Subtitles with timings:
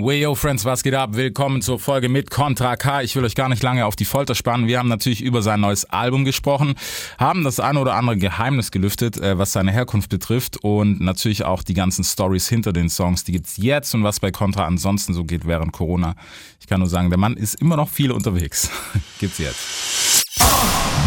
[0.00, 1.16] Way yo Friends, was geht ab?
[1.16, 3.02] Willkommen zur Folge mit Contra K.
[3.02, 4.68] Ich will euch gar nicht lange auf die Folter spannen.
[4.68, 6.76] Wir haben natürlich über sein neues Album gesprochen,
[7.18, 11.64] haben das eine oder andere Geheimnis gelüftet, äh, was seine Herkunft betrifft und natürlich auch
[11.64, 13.24] die ganzen Stories hinter den Songs.
[13.24, 16.14] Die gibt's jetzt und was bei Contra ansonsten so geht während Corona.
[16.60, 18.70] Ich kann nur sagen, der Mann ist immer noch viel unterwegs.
[19.18, 20.24] gibt's jetzt.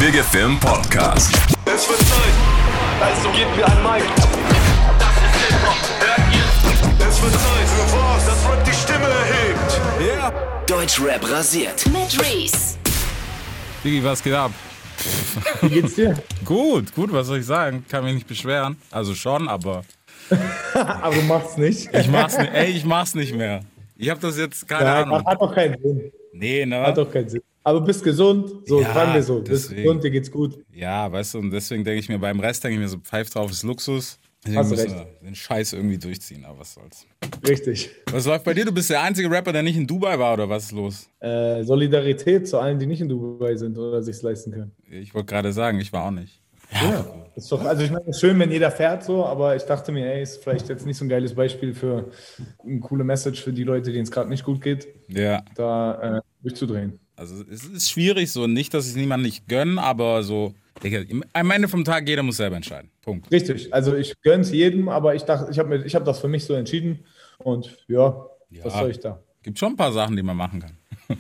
[0.02, 1.34] Big Film Podcast.
[1.64, 2.34] Es wird Zeit,
[3.00, 4.04] also gebt mir ein Mic.
[5.00, 7.08] Das ist Hip-Hop, hört ihr?
[7.08, 8.01] Es wird Zeit
[10.72, 11.84] Deutschrap rasiert.
[11.88, 12.78] Mit Reese.
[13.84, 14.52] Digi, was geht ab?
[15.60, 16.16] Wie geht's dir?
[16.46, 17.84] Gut, gut, was soll ich sagen?
[17.90, 18.78] Kann mich nicht beschweren.
[18.90, 19.84] Also schon, aber
[20.74, 21.94] Aber du machst nicht.
[21.94, 22.54] ich mach's nicht.
[22.54, 23.66] Ey, ich mach's nicht mehr.
[23.98, 25.26] Ich habe das jetzt keine Ja, Ahnung.
[25.26, 26.10] hat doch keinen Sinn.
[26.32, 26.84] Nee, ne?
[26.84, 27.42] Hat doch keinen Sinn.
[27.66, 29.40] Aber du bist gesund, so Ja, sagen wir so.
[29.42, 30.58] Du bist gesund, dir geht's gut.
[30.74, 33.30] Ja, weißt du, und deswegen denke ich mir, beim Rest denke ich mir so, pfeif
[33.30, 34.18] drauf ist Luxus.
[34.44, 35.08] Deswegen Hast du müssen recht.
[35.22, 37.06] den Scheiß irgendwie durchziehen, aber was soll's.
[37.48, 37.92] Richtig.
[38.12, 38.66] Was läuft bei dir?
[38.66, 41.08] Du bist der einzige Rapper, der nicht in Dubai war, oder was ist los?
[41.20, 44.72] Äh, Solidarität zu allen, die nicht in Dubai sind oder sich's leisten können.
[44.90, 46.42] Ich wollte gerade sagen, ich war auch nicht.
[46.74, 47.06] Ja.
[47.36, 49.92] Ist doch, also ich meine, es ist schön, wenn jeder fährt so, aber ich dachte
[49.92, 52.10] mir, ey, ist vielleicht jetzt nicht so ein geiles Beispiel für
[52.66, 56.22] eine coole Message für die Leute, denen es gerade nicht gut geht, Ja, da äh,
[56.42, 57.00] durchzudrehen.
[57.22, 61.52] Also es ist schwierig, so nicht, dass ich niemandem nicht gönne, aber so, Digga, am
[61.52, 62.90] Ende vom Tag, jeder muss selber entscheiden.
[63.04, 63.32] Punkt.
[63.32, 63.72] Richtig.
[63.72, 67.00] Also ich gönn's jedem, aber ich dachte, ich habe hab das für mich so entschieden
[67.38, 68.26] und ja,
[68.64, 68.80] was Ja.
[68.80, 69.20] soll ich da?
[69.44, 70.78] Gibt schon ein paar Sachen, die man machen kann.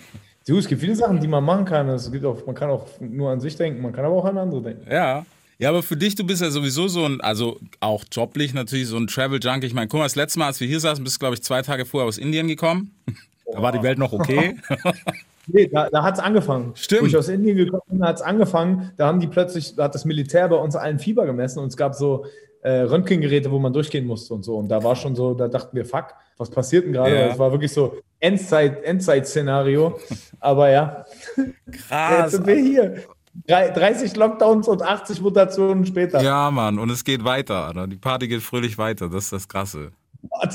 [0.47, 1.87] Du, es gibt viele Sachen, die man machen kann.
[1.89, 4.39] Es gibt auch, man kann auch nur an sich denken, man kann aber auch an
[4.39, 4.91] andere denken.
[4.91, 5.23] Ja.
[5.59, 8.97] Ja, aber für dich, du bist ja sowieso so ein, also auch joblich natürlich so
[8.97, 9.67] ein Travel-Junkie.
[9.67, 11.43] Ich meine, guck mal, das letzte Mal, als wir hier saßen, bist du, glaube ich,
[11.43, 12.91] zwei Tage vorher aus Indien gekommen.
[13.53, 14.55] Da war die Welt noch okay.
[15.47, 16.71] Nee, da, da hat es angefangen.
[16.75, 17.01] Stimmt.
[17.01, 18.91] Wo ich aus Indien gekommen bin, hat es angefangen.
[18.97, 21.77] Da haben die plötzlich, da hat das Militär bei uns allen Fieber gemessen und es
[21.77, 22.25] gab so
[22.61, 24.57] äh, Röntgengeräte, wo man durchgehen musste und so.
[24.57, 27.13] Und da war schon so, da dachten wir, fuck, was passiert denn gerade?
[27.15, 27.27] Ja.
[27.27, 29.99] Es war wirklich so Endzeit, Endzeit-Szenario.
[30.39, 31.05] Aber ja,
[31.37, 32.31] jetzt Krass.
[32.31, 32.95] sind wir hier.
[33.47, 36.21] Drei- 30 Lockdowns und 80 Mutationen später.
[36.21, 37.87] Ja, Mann, und es geht weiter, Alter.
[37.87, 39.09] Die Party geht fröhlich weiter.
[39.09, 39.91] Das ist das Krasse.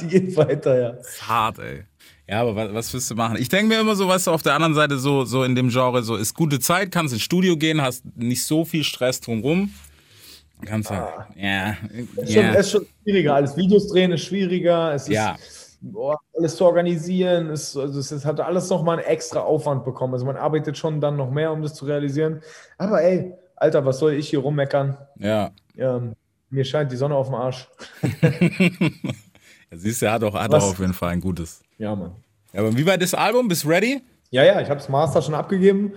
[0.00, 0.92] Die geht weiter, ja.
[0.92, 1.84] Das ist hart, ey.
[2.28, 3.36] Ja, aber was, was willst du machen?
[3.38, 5.68] Ich denke mir immer so, weißt du, auf der anderen Seite so, so in dem
[5.68, 9.72] Genre, so ist gute Zeit, kannst ins Studio gehen, hast nicht so viel Stress drumrum.
[10.64, 11.04] Kannst halt,
[11.36, 11.76] ja,
[12.16, 12.52] Es ist, schon, ja.
[12.54, 13.34] es ist schon schwieriger.
[13.34, 14.94] Alles Videos drehen ist schwieriger.
[14.94, 15.36] Es ist, Ja.
[15.82, 17.50] boah, alles zu organisieren.
[17.50, 20.14] Ist, also es, es hat alles nochmal einen extra Aufwand bekommen.
[20.14, 22.40] Also man arbeitet schon dann noch mehr, um das zu realisieren.
[22.78, 24.96] Aber ey, Alter, was soll ich hier rummeckern?
[25.18, 25.52] ja.
[25.76, 26.14] Ähm,
[26.48, 27.68] mir scheint die Sonne auf dem Arsch.
[29.76, 30.64] Siehst du, er hat auch, hat Was?
[30.64, 31.60] auch auf jeden Fall ein gutes.
[31.78, 32.12] Ja, Mann.
[32.52, 33.48] Ja, aber wie weit ist das Album?
[33.48, 34.02] Bist du ready?
[34.30, 35.92] Ja, ja, ich habe das Master schon abgegeben.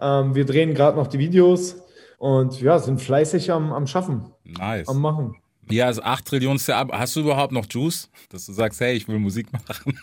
[0.00, 1.76] Ähm, wir drehen gerade noch die Videos
[2.18, 4.88] und ja, sind fleißig am, am Schaffen, Nice.
[4.88, 5.36] am Machen.
[5.70, 6.98] Ja, das 8 Trillionste Album.
[6.98, 9.98] Hast du überhaupt noch Juice, dass du sagst, hey, ich will Musik machen?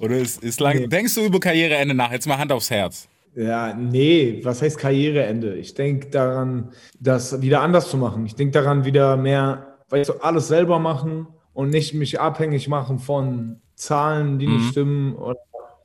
[0.00, 0.86] Oder ist, ist lang, Nee.
[0.88, 2.10] denkst du über Karriereende nach?
[2.12, 3.08] Jetzt mal Hand aufs Herz.
[3.36, 5.56] Ja, nee, was heißt Karriereende?
[5.56, 8.26] Ich denke daran, das wieder anders zu machen.
[8.26, 12.98] Ich denke daran, wieder mehr, weißt du, alles selber machen und nicht mich abhängig machen
[12.98, 15.38] von Zahlen, die nicht stimmen oder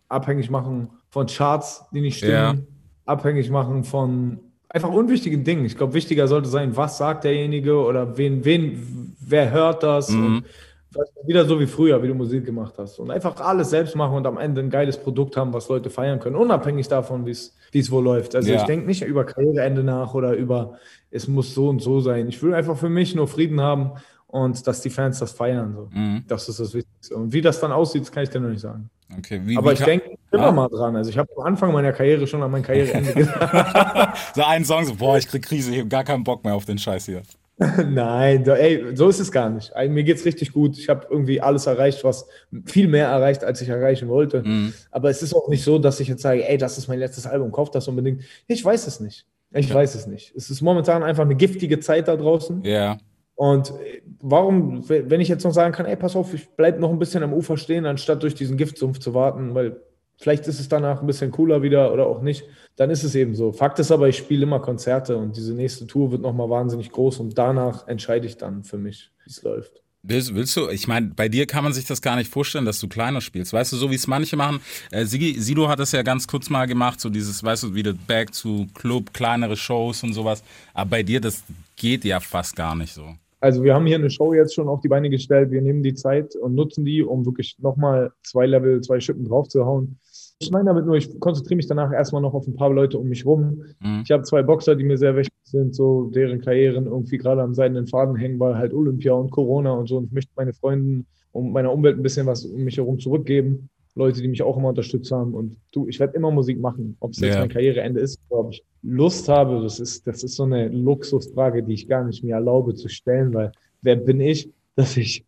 [0.10, 3.14] abhängig machen von Charts, die nicht stimmen, Ja.
[3.14, 5.66] abhängig machen von einfach unwichtigen Dingen.
[5.66, 10.44] Ich glaube, wichtiger sollte sein, was sagt derjenige oder wen, wen, wer hört das und
[10.92, 13.00] weißt du, wieder so wie früher, wie du Musik gemacht hast.
[13.00, 16.20] Und einfach alles selbst machen und am Ende ein geiles Produkt haben, was Leute feiern
[16.20, 18.36] können, unabhängig davon, wie es wie es wo läuft.
[18.36, 18.58] Also Ja.
[18.58, 20.78] ich denke nicht über Karriereende nach oder über,
[21.12, 22.28] es muss so und so sein.
[22.28, 23.92] Ich will einfach für mich nur Frieden haben
[24.32, 25.74] und dass die Fans das feiern.
[25.76, 25.90] So.
[25.92, 26.24] Mhm.
[26.28, 27.16] Das ist das Wichtigste.
[27.16, 28.90] Und wie das dann aussieht, kann ich dir noch nicht sagen.
[29.18, 30.52] Okay, wie, Aber wie ich denke immer Ja.
[30.52, 30.96] mal dran.
[30.96, 34.18] Also ich habe am Anfang meiner Karriere schon an mein Karriereende gedacht.
[34.36, 36.66] So einen Song, so, boah, ich krieg Krise, ich hab gar keinen Bock mehr auf
[36.66, 37.24] den Scheiß hier.
[37.90, 39.74] Nein, da, ey, so ist es gar nicht.
[39.90, 40.78] Mir geht's richtig gut.
[40.78, 42.26] Ich habe irgendwie alles erreicht, was
[42.66, 44.44] viel mehr erreicht, als ich erreichen wollte.
[44.44, 44.74] Mhm.
[44.92, 47.26] Aber es ist auch nicht so, dass ich jetzt sage, ey, das ist mein letztes
[47.28, 48.22] Album, kauf das unbedingt.
[48.48, 49.26] Ich weiß es nicht.
[49.52, 50.34] Ich weiß es nicht.
[50.36, 52.64] Es ist momentan einfach eine giftige Zeit da draußen.
[52.64, 52.98] Ja,
[53.40, 56.90] Und äh, warum, wenn ich jetzt noch sagen kann, ey, pass auf, ich bleib noch
[56.90, 59.82] ein bisschen am Ufer stehen, anstatt durch diesen Giftsumpf zu warten, weil
[60.18, 62.44] vielleicht ist es danach ein bisschen cooler wieder oder auch nicht,
[62.76, 63.54] dann ist es eben so.
[63.54, 67.22] Fakt ist aber, ich spiele immer Konzerte und diese nächste Tour wird nochmal wahnsinnig groß
[67.22, 69.84] und danach entscheide ich dann für mich, wie es läuft.
[70.04, 72.82] Willst, willst du, ich meine, bei dir kann man sich das gar nicht vorstellen, dass
[72.82, 73.54] du kleiner spielst.
[73.54, 74.60] Weißt du, so wie es manche machen.
[74.92, 77.94] Äh, Sigi, Sido hat das ja ganz kurz mal gemacht, so dieses, weißt du, wieder
[77.94, 80.44] Back to Club, kleinere Shows und sowas.
[80.74, 81.44] Aber bei dir, das
[81.78, 83.16] geht ja fast gar nicht so.
[83.40, 85.52] Also wir haben hier eine Show jetzt schon auf die Beine gestellt.
[85.52, 90.00] Wir nehmen die Zeit und nutzen die, um wirklich nochmal zwei Level, zwei Schippen draufzuhauen.
[90.40, 93.08] Ich meine damit nur, ich konzentriere mich danach erstmal noch auf ein paar Leute um
[93.08, 93.64] mich rum.
[93.82, 94.02] Mhm.
[94.04, 97.54] Ich habe zwei Boxer, die mir sehr wichtig sind, so deren Karrieren irgendwie gerade am
[97.54, 99.98] seidenen Faden hängen, weil halt Olympia und Corona und so.
[99.98, 103.70] Und ich möchte meine Freunden und meiner Umwelt ein bisschen was um mich herum zurückgeben.
[104.00, 105.34] Leute, die mich auch immer unterstützt haben.
[105.36, 106.96] Und du, ich werde immer Musik machen.
[107.00, 107.40] Ob es jetzt Ja.
[107.42, 111.62] mein Karriereende ist oder ob ich Lust habe, das ist, das ist so eine Luxusfrage,
[111.64, 113.52] die ich gar nicht mir erlaube zu stellen, weil
[113.82, 115.26] wer bin ich, dass ich,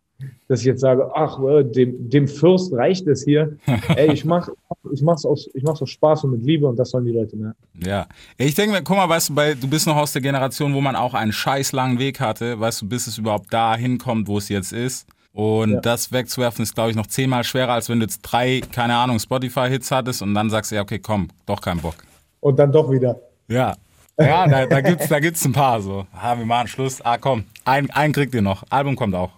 [0.48, 3.56] dass ich jetzt sage, ach, äh, dem, dem Fürst reicht es hier.
[3.96, 4.48] Ey, ich mach,
[4.92, 7.36] ich mach's aus, ich mach's aus Spaß und mit Liebe und das sollen die Leute
[7.36, 7.58] merken.
[7.84, 8.06] Ja.
[8.38, 10.80] Ich denke mir, guck mal, weißt du, bei, du bist noch aus der Generation, wo
[10.80, 14.38] man auch einen scheiß langen Weg hatte, weißt du, bis es überhaupt da hinkommt, wo
[14.38, 15.06] es jetzt ist.
[15.32, 15.80] Und Ja.
[15.80, 19.18] das wegzuwerfen ist, glaube ich, noch zehnmal schwerer, als wenn du jetzt drei, keine Ahnung,
[19.18, 21.94] Spotify-Hits hattest und dann sagst du, ja, okay, komm, doch kein Bock.
[22.40, 23.18] Und dann doch wieder.
[23.48, 23.74] Ja.
[24.18, 26.06] Ja, da, da gibt's, da gibt's ein paar so.
[26.12, 27.00] Ah, wir machen Schluss.
[27.00, 28.62] Ah, komm, ein, einen kriegt ihr noch.
[28.68, 29.30] Album kommt auch.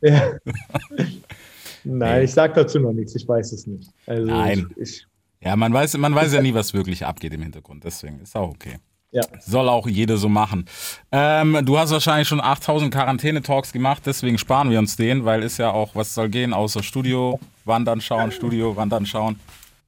[0.00, 0.32] Ja.
[1.84, 3.90] Nein, ich sag dazu noch nichts, ich weiß es nicht.
[4.06, 4.68] Also Nein.
[4.76, 5.06] Ich, ich,
[5.40, 7.84] Ja, man weiß, man weiß ja nie, was wirklich abgeht im Hintergrund.
[7.84, 8.78] Deswegen ist auch okay.
[9.12, 9.22] Ja.
[9.40, 10.66] Soll auch jeder so machen.
[11.12, 15.58] Ähm, du hast wahrscheinlich schon 8000 Quarantäne-Talks gemacht, deswegen sparen wir uns den, weil ist
[15.58, 19.38] ja auch, was soll gehen, außer Studio, Wandern schauen, Studio, Wandern schauen.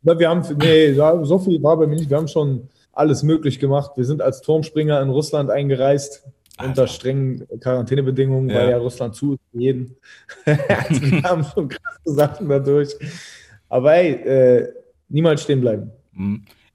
[0.02, 2.10] Wir haben, nee, so viel war bei mir nicht.
[2.10, 3.92] Wir haben schon alles möglich gemacht.
[3.96, 6.24] Wir sind als Turmspringer in Russland eingereist,
[6.62, 8.56] unter strengen Quarantänebedingungen, Ja.
[8.56, 9.96] weil ja Russland zu ist für jeden.
[10.44, 12.90] also wir haben schon krasse Sachen dadurch.
[13.70, 14.68] Aber ey, äh,
[15.08, 15.90] niemals stehen bleiben.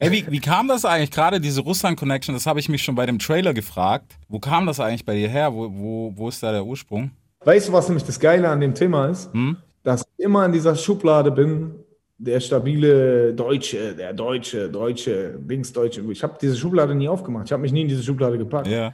[0.01, 3.06] Ey, wie, wie kam das eigentlich, gerade diese Russland-Connection, das habe ich mich schon bei
[3.06, 4.18] dem Trailer gefragt.
[4.30, 5.54] Wo kam das eigentlich bei dir her?
[5.54, 7.12] Wo, wo, wo ist da der Ursprung?
[7.44, 9.34] Weißt du, was nämlich das Geile an dem Thema ist?
[9.34, 9.57] Hm?
[9.84, 11.75] Dass ich immer in dieser Schublade bin,
[12.18, 16.01] der stabile Deutsche, der Deutsche, Deutsche, Linksdeutsche.
[16.12, 17.46] Ich habe diese Schublade nie aufgemacht.
[17.48, 18.68] Ich habe mich nie in diese Schublade gepackt.
[18.68, 18.94] Ja.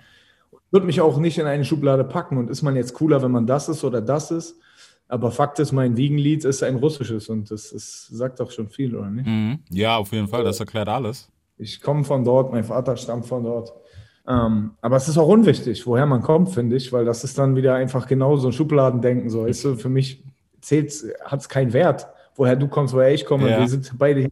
[0.72, 2.38] würde mich auch nicht in eine Schublade packen.
[2.38, 4.60] Und ist man jetzt cooler, wenn man das ist oder das ist?
[5.08, 8.96] Aber Fakt ist, mein Wiegenlied ist ein russisches und das ist, sagt doch schon viel,
[8.96, 9.28] oder nicht?
[9.28, 9.60] Mhm.
[9.70, 11.30] Ja, auf jeden Fall, das erklärt alles.
[11.58, 13.74] Ich komme von dort, mein Vater stammt von dort.
[14.28, 17.56] Ähm, aber es ist auch unwichtig, woher man kommt, finde ich, weil das ist dann
[17.56, 19.30] wieder einfach genau so ein Schubladendenken.
[19.30, 20.24] So, weißt du, für mich
[21.24, 23.50] hat es keinen Wert, woher du kommst, woher ich komme.
[23.50, 23.60] Ja.
[23.60, 24.32] Wir sind beide hier.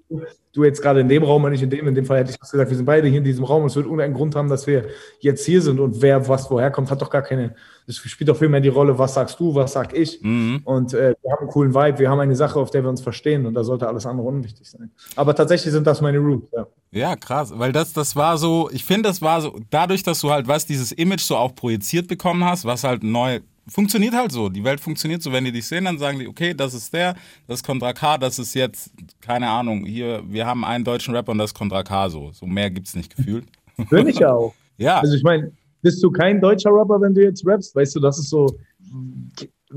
[0.53, 1.88] Du jetzt gerade in dem Raum und nicht in dem.
[1.88, 3.65] In dem Fall hätte ich gesagt, wir sind beide hier in diesem Raum.
[3.65, 4.85] Es wird irgendeinen Grund haben, dass wir
[5.19, 5.79] jetzt hier sind.
[5.79, 7.55] Und wer was woher kommt, hat doch gar keine.
[7.88, 10.21] Es spielt doch viel mehr die Rolle, was sagst du, was sag ich.
[10.21, 10.61] Mhm.
[10.63, 13.01] Und äh, wir haben einen coolen Vibe, wir haben eine Sache, auf der wir uns
[13.01, 13.47] verstehen.
[13.47, 14.91] Und da sollte alles andere unwichtig sein.
[15.15, 16.47] Aber tatsächlich sind das meine Roots.
[16.55, 16.67] Ja.
[16.94, 20.29] Ja, krass, weil das, das war so, ich finde, das war so, dadurch, dass du
[20.29, 24.50] halt, weißt, dieses Image so auch projiziert bekommen hast, was halt neu, funktioniert halt so.
[24.50, 27.15] Die Welt funktioniert so, wenn die dich sehen, dann sagen die, okay, das ist der,
[27.48, 31.31] das ist Contra K, das ist jetzt, keine Ahnung, hier, wir haben einen deutschen Rapper
[31.31, 32.31] und das ist Contra K so.
[32.33, 33.45] So mehr gibt's nicht gefühlt.
[33.89, 34.54] Bin ich ja auch.
[34.77, 35.51] Ja, Also ich meine,
[35.83, 37.75] bist du kein deutscher Rapper, wenn du jetzt rappst?
[37.75, 38.48] Weißt du, das ist so.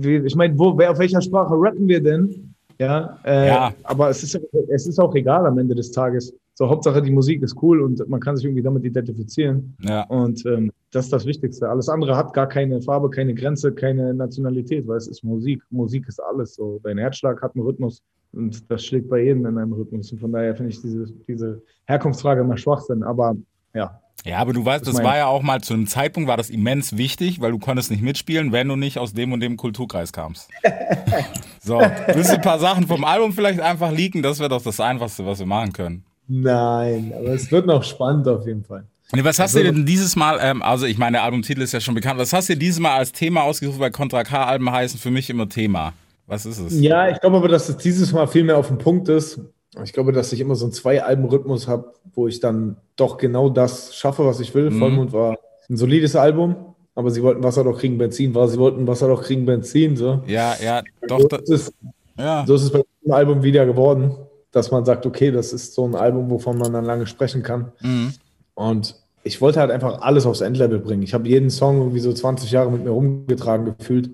[0.00, 2.54] Ich meine, wo, auf welcher Sprache rappen wir denn?
[2.78, 3.74] Ja, äh, Ja.
[3.84, 6.32] aber es ist, es ist auch egal am Ende des Tages.
[6.58, 9.76] So, Hauptsache die Musik ist cool und man kann sich irgendwie damit identifizieren.
[9.82, 11.68] ja, Und ähm, das ist das Wichtigste.
[11.68, 15.62] Alles andere hat gar keine Farbe, keine Grenze, keine Nationalität, weil es ist Musik.
[15.68, 16.80] Musik ist alles so.
[16.82, 20.10] Dein Herzschlag hat einen Rhythmus und das schlägt bei jedem in einem Rhythmus.
[20.12, 23.02] Und von daher finde ich diese, diese Herkunftsfrage immer Schwachsinn.
[23.02, 23.36] Aber
[23.74, 26.48] ja, ja, aber du weißt, das war ja auch mal, zu einem Zeitpunkt war das
[26.48, 30.10] immens wichtig, weil du konntest nicht mitspielen, wenn du nicht aus dem und dem Kulturkreis
[30.12, 30.48] kamst.
[31.60, 34.22] so, willst du ein paar Sachen vom Album vielleicht einfach leaken?
[34.22, 36.05] Das wäre doch das Einfachste, was wir machen können.
[36.28, 38.84] Nein, aber es wird noch spannend auf jeden Fall.
[39.12, 41.80] Nee, was hast du denn dieses Mal, ähm, also ich meine, der Albumtitel ist ja
[41.80, 44.98] schon bekannt, was hast du dir dieses Mal als Thema ausgesucht, weil Contra K-Alben heißen
[44.98, 45.92] für mich immer Thema.
[46.26, 46.80] Was ist es?
[46.80, 49.40] Ja, ich glaube aber, dass es dieses Mal viel mehr auf den Punkt ist.
[49.84, 53.94] Ich glaube, dass ich immer so einen Zwei-Alben-Rhythmus habe, wo ich dann doch genau das
[53.94, 54.70] schaffe, was ich will.
[54.70, 54.78] Mhm.
[54.78, 55.36] Vollmond war
[55.68, 56.56] ein solides Album,
[56.94, 59.96] aber sie wollten Wasser doch kriegen Benzin, war, sie wollten Wasser doch kriegen Benzin.
[59.96, 61.72] So, Ja, ja, doch, so, ist, es,
[62.18, 62.44] ja.
[62.46, 64.12] so ist es bei diesem Album wieder geworden,
[64.56, 67.72] dass man sagt, okay, das ist so ein Album, wovon man dann lange sprechen kann.
[67.82, 68.14] Mhm.
[68.54, 71.02] Und ich wollte halt einfach alles aufs Endlevel bringen.
[71.02, 74.10] Ich habe jeden Song irgendwie so 20 Jahre mit mir rumgetragen gefühlt,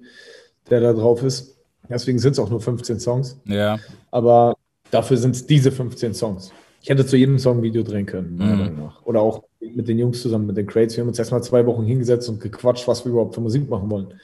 [0.69, 1.57] der da drauf ist.
[1.89, 3.39] Deswegen sind es auch nur 15 Songs.
[3.45, 3.79] Ja,
[4.11, 4.57] Aber
[4.91, 6.51] dafür sind es diese 15 Songs.
[6.83, 8.91] Ich hätte zu jedem Song ein Video drehen können, Mhm.
[9.05, 10.97] Oder auch mit den Jungs zusammen, mit den Crates.
[10.97, 13.89] Wir haben uns erstmal zwei Wochen hingesetzt und gequatscht, was wir überhaupt für Musik machen
[13.91, 14.15] wollen.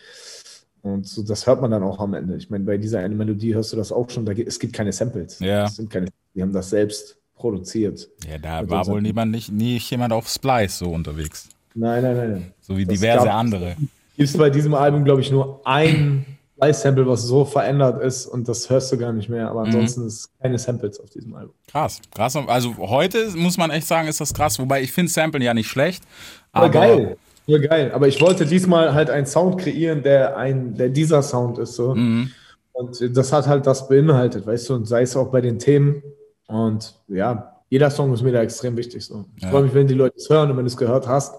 [0.83, 2.37] Und so, das hört man dann auch am Ende.
[2.37, 4.25] Ich meine, bei dieser eine Melodie hörst du das auch schon.
[4.25, 5.39] Da, es gibt keine Samples.
[5.41, 5.65] Ja.
[5.65, 8.09] Es sind keine, die haben das selbst produziert.
[8.29, 11.49] ja da Mit war wohl niemand, nicht, nicht jemand auf Splice so unterwegs.
[11.75, 12.53] Nein, nein, nein.
[12.61, 13.77] So wie Das diverse gab- andere.
[14.17, 18.49] Gibt es bei diesem Album, glaube ich, nur ein Live-Sample, was so verändert ist und
[18.49, 19.45] das hörst du gar nicht mehr.
[19.45, 19.51] Mhm.
[19.51, 21.55] Aber ansonsten ist keine Samples auf diesem Album.
[21.69, 22.35] Krass, krass.
[22.35, 24.59] Also heute muss man echt sagen, ist das krass.
[24.59, 26.03] Wobei ich finde Samplen ja nicht schlecht.
[26.51, 27.17] Aber Aber geil.
[27.49, 27.93] Voll geil.
[27.95, 31.95] Aber ich wollte diesmal halt einen Sound kreieren, der ein, der dieser Sound ist so.
[31.95, 32.31] Mhm.
[32.73, 36.03] Und das hat halt das beinhaltet, weißt du, und sei es auch bei den Themen.
[36.47, 39.05] Und ja, jeder Song ist mir da extrem wichtig.
[39.05, 39.25] So.
[39.37, 39.51] Ich Ja.
[39.51, 41.35] freue mich, wenn die Leute es hören und wenn du es gehört hast,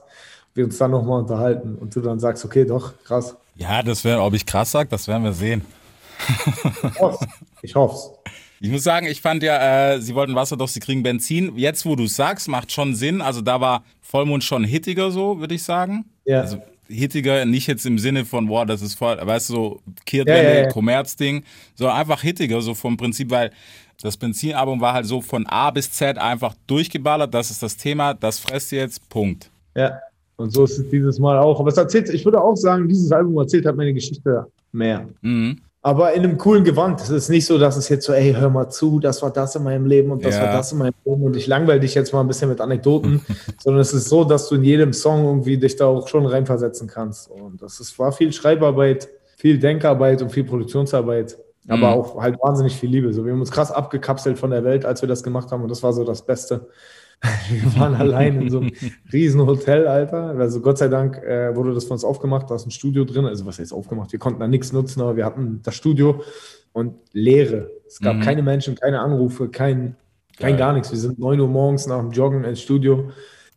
[0.54, 3.36] wir uns dann nochmal unterhalten und du dann sagst, okay, doch, krass.
[3.56, 5.62] Ja, das wäre, ob ich krass sag, das werden wir sehen.
[6.84, 7.28] Ich hoffe
[7.62, 8.16] Ich hoffe
[8.62, 11.58] Ich muss sagen, ich fand ja, äh, sie wollten Wasser, doch sie kriegen Benzin.
[11.58, 13.22] Jetzt, wo du sagst, macht schon Sinn.
[13.22, 16.06] Also da war Vollmond schon hittiger, so würde ich sagen.
[16.26, 16.42] Ja.
[16.42, 19.94] Also hittiger, nicht jetzt im Sinne von, boah, das ist voll, weißt du, so Ja,
[20.06, 20.68] Kehrtwende, ja, ja.
[20.68, 21.44] Kommerzding,
[21.76, 23.52] so einfach hittiger, so vom Prinzip, weil
[24.02, 27.34] das Benzinalbum war halt so von A bis Z einfach durchgeballert.
[27.34, 29.52] Das ist das Thema, das fresst jetzt, Punkt.
[29.76, 30.00] Ja,
[30.38, 31.60] und so ist es dieses Mal auch.
[31.60, 35.08] Aber es erzählt, ich würde auch sagen, dieses Album erzählt halt meine Geschichte mehr.
[35.22, 35.60] Mhm.
[35.82, 37.00] Aber in einem coolen Gewand.
[37.00, 39.56] Es ist nicht so, dass es jetzt so, ey, hör mal zu, das war das
[39.56, 40.44] in meinem Leben und das Ja.
[40.44, 43.22] war das in meinem Leben und ich langweile dich jetzt mal ein bisschen mit Anekdoten,
[43.64, 46.88] sondern es ist so, dass du in jedem Song irgendwie dich da auch schon reinversetzen
[46.88, 47.30] kannst.
[47.32, 49.08] Und das ist, war viel Schreibarbeit,
[49.38, 51.38] viel Denkarbeit und viel Produktionsarbeit,
[51.70, 52.02] aber Mhm.
[52.02, 53.14] auch halt wahnsinnig viel Liebe.
[53.14, 55.70] So, wir haben uns krass abgekapselt von der Welt, als wir das gemacht haben und
[55.70, 56.68] das war so das Beste.
[57.22, 58.72] Wir waren allein in so einem
[59.12, 60.36] riesen Hotel, Alter.
[60.38, 63.26] Also Gott sei Dank äh, wurde das von uns aufgemacht, da ist ein Studio drin.
[63.26, 64.12] Also was heißt aufgemacht?
[64.12, 66.22] Wir konnten da nichts nutzen, aber wir hatten das Studio
[66.72, 67.70] und Leere.
[67.88, 68.22] Es gab Mhm.
[68.22, 69.96] keine Menschen, keine Anrufe, kein,
[70.38, 70.58] kein Geil.
[70.58, 70.92] gar nichts.
[70.92, 73.10] Wir sind 9 Uhr morgens nach dem Joggen ins Studio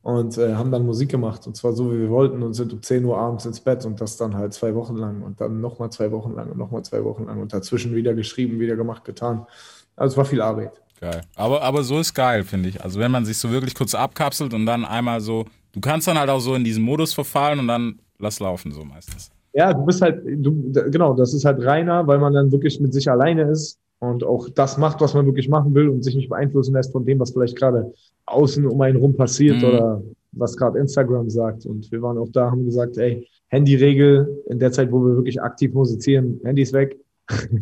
[0.03, 1.47] und äh, haben dann Musik gemacht.
[1.47, 4.01] Und zwar so, wie wir wollten und sind um 10 Uhr abends ins Bett und
[4.01, 7.05] das dann halt zwei Wochen lang und dann nochmal zwei Wochen lang und nochmal zwei
[7.05, 9.47] Wochen lang und dazwischen wieder geschrieben, wieder gemacht, getan.
[9.95, 10.73] Also es war viel Arbeit.
[11.03, 11.23] Geil.
[11.35, 12.81] Aber, aber so ist geil, finde ich.
[12.81, 16.17] Also wenn man sich so wirklich kurz abkapselt und dann einmal so, du kannst dann
[16.17, 19.33] halt auch so in diesen Modus verfallen und dann lass laufen, so meistens.
[19.53, 22.95] Ja, du bist halt, du, genau, das ist halt reiner, weil man dann wirklich mit
[22.95, 26.29] sich alleine ist und auch das macht, was man wirklich machen will und sich nicht
[26.29, 27.93] beeinflussen lässt von dem, was vielleicht gerade
[28.27, 29.65] außen um einen rum passiert Mhm.
[29.65, 31.67] oder was gerade Instagram sagt.
[31.67, 35.43] Und wir waren auch da, haben gesagt, ey, Handyregel in der Zeit, wo wir wirklich
[35.43, 36.97] aktiv musizieren, Handys weg.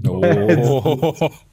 [0.06, 0.20] Oh.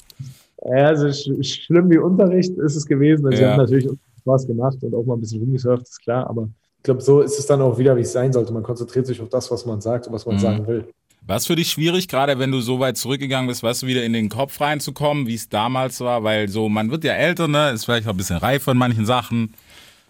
[0.68, 3.26] Ja, also sch schlimm wie Unterricht ist es gewesen.
[3.26, 3.52] Also wir Ja.
[3.54, 3.88] haben natürlich
[4.22, 7.40] Spaß gemacht und auch mal ein bisschen rumgesurft, ist klar, aber ich glaube, so ist
[7.40, 8.52] es dann auch wieder, wie es sein sollte.
[8.54, 10.40] Man konzentriert sich auf das, was man sagt und was man Mhm.
[10.40, 10.86] sagen will.
[11.26, 14.04] War es für dich schwierig, gerade wenn du so weit zurückgegangen bist, weißt du, wieder
[14.06, 16.24] in den Kopf reinzukommen, wie es damals war?
[16.24, 17.72] Weil so, man wird ja älter, ne?
[17.72, 19.54] Ist vielleicht auch ein bisschen reifer in manchen Sachen.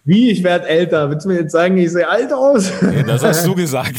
[0.04, 1.10] Wie, ich werde älter?
[1.10, 2.70] Willst du mir jetzt sagen, ich sehe alt aus?
[2.82, 3.96] Ja, Das hast du gesagt.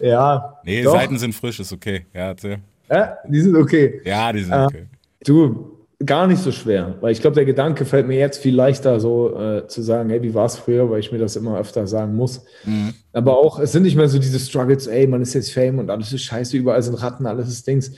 [0.00, 0.58] ja.
[0.64, 0.92] nee, doch.
[0.92, 2.06] Seiten sind frisch, ist okay.
[2.12, 2.58] Ja, erzähl.
[2.90, 4.00] Ja, die sind okay.
[4.04, 4.66] ja die sind Ah.
[4.66, 4.86] okay.
[5.24, 9.00] Du, gar nicht so schwer, weil ich glaube, der Gedanke fällt mir jetzt viel leichter,
[9.00, 11.86] so äh, zu sagen, hey, wie war es früher, weil ich mir das immer öfter
[11.86, 12.44] sagen muss.
[12.64, 12.92] Mhm.
[13.12, 15.90] Aber auch, es sind nicht mehr so diese Struggles, ey, man ist jetzt Fame und
[15.90, 17.92] alles ist scheiße, überall sind Ratten, alles ist Dings.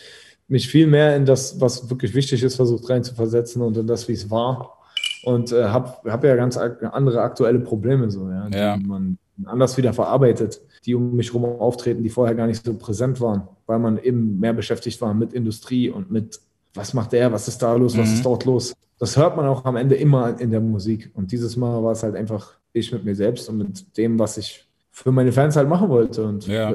[0.47, 4.13] Mich viel mehr in das, was wirklich wichtig ist, versucht reinzuversetzen und in das, wie
[4.13, 4.79] es war.
[5.25, 8.77] Und äh, habe hab ja ganz andere aktuelle Probleme, so, ja, die Ja.
[8.77, 13.21] man anders wieder verarbeitet, die um mich herum auftreten, die vorher gar nicht so präsent
[13.21, 16.41] waren, weil man eben mehr beschäftigt war mit Industrie und mit,
[16.75, 18.15] was macht der, was ist da los, was Mhm.
[18.15, 18.75] ist dort los.
[18.99, 21.11] Das hört man auch am Ende immer in der Musik.
[21.15, 24.37] Und dieses Mal war es halt einfach ich mit mir selbst und mit dem, was
[24.39, 26.25] ich für meine Fans halt machen wollte.
[26.25, 26.75] Und Ja.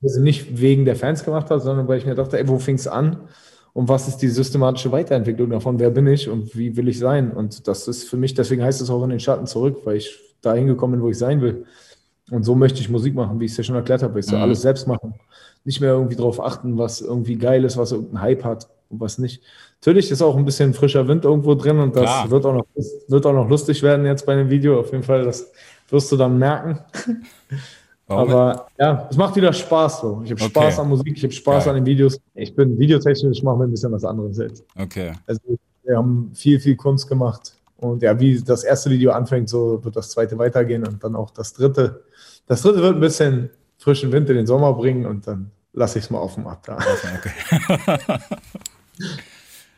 [0.00, 2.86] nicht wegen der Fans gemacht habe, sondern weil ich mir dachte, ey, wo fing es
[2.86, 3.28] an?
[3.72, 5.78] Und was ist die systematische Weiterentwicklung davon?
[5.80, 7.32] Wer bin ich und wie will ich sein?
[7.32, 10.16] Und das ist für mich, deswegen heißt es auch in den Schatten zurück, weil ich
[10.42, 11.64] da hingekommen bin, wo ich sein will.
[12.30, 14.18] Und so möchte ich Musik machen, wie ich es ja schon erklärt habe.
[14.20, 14.44] Ich soll Mhm.
[14.44, 15.14] alles selbst machen.
[15.64, 19.18] Nicht mehr irgendwie darauf achten, was irgendwie geil ist, was irgendeinen Hype hat und was
[19.18, 19.42] nicht.
[19.80, 22.30] Natürlich ist auch ein bisschen frischer Wind irgendwo drin und das Klar.
[22.30, 22.66] wird auch, noch,
[23.08, 24.80] wird auch noch lustig werden jetzt bei dem Video.
[24.80, 25.50] Auf jeden Fall, das
[25.90, 26.78] wirst du dann merken.
[28.06, 28.30] Warum?
[28.30, 30.20] Aber ja, es macht wieder Spaß so.
[30.24, 30.50] Ich habe Okay.
[30.50, 31.74] Spaß an Musik, ich habe Spaß Geil.
[31.74, 32.20] an den Videos.
[32.34, 34.64] Ich bin videotechnisch, ich mache mir ein bisschen was anderes jetzt.
[34.78, 35.12] okay.
[35.26, 35.40] Also
[35.84, 37.54] wir haben viel, viel Kunst gemacht.
[37.78, 41.30] Und ja, wie das erste Video anfängt, so wird das zweite weitergehen und dann auch
[41.30, 42.03] das dritte.
[42.46, 46.04] Das dritte wird ein bisschen frischen Wind in den Sommer bringen und dann lasse ich
[46.06, 46.78] es mal offen ab da.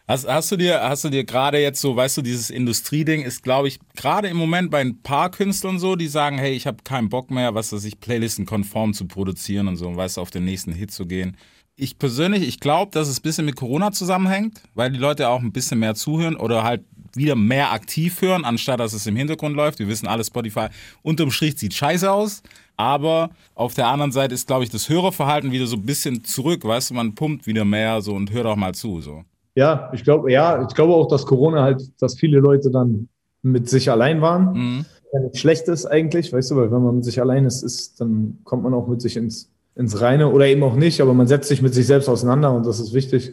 [0.08, 3.42] Hast, hast du dir, hast du dir gerade jetzt so, weißt du, dieses Industrieding ist,
[3.42, 6.85] glaube ich, gerade im Moment bei ein paar Künstlern so, die sagen, hey, ich habe
[6.85, 10.20] keinen Bock mehr, was weiß ich, Playlisten konform zu produzieren und so, und weißt du,
[10.20, 11.37] auf den nächsten Hit zu gehen.
[11.75, 15.40] Ich persönlich, ich glaube, dass es ein bisschen mit Corona zusammenhängt, weil die Leute auch
[15.40, 19.56] ein bisschen mehr zuhören oder halt wieder mehr aktiv hören, anstatt dass es im Hintergrund
[19.56, 19.78] läuft.
[19.78, 20.66] Wir wissen alle, Spotify
[21.02, 22.42] unterm Strich sieht scheiße aus.
[22.76, 26.64] Aber auf der anderen Seite ist, glaube ich, das Hörerverhalten wieder so ein bisschen zurück.
[26.64, 29.00] Weißt du, man pumpt wieder mehr so und hört auch mal zu.
[29.00, 29.25] So.
[29.54, 33.08] Ja, ich glaube, ja, ich glaube auch, dass Corona halt, dass viele Leute dann
[33.42, 34.52] mit sich allein waren.
[34.52, 34.84] Mhm.
[35.12, 38.38] Ja, nichts Schlechtes eigentlich, weißt du, weil wenn man mit sich allein ist, ist, dann
[38.44, 41.48] kommt man auch mit sich ins, ins Reine oder eben auch nicht, aber man setzt
[41.48, 43.32] sich mit sich selbst auseinander und das ist wichtig.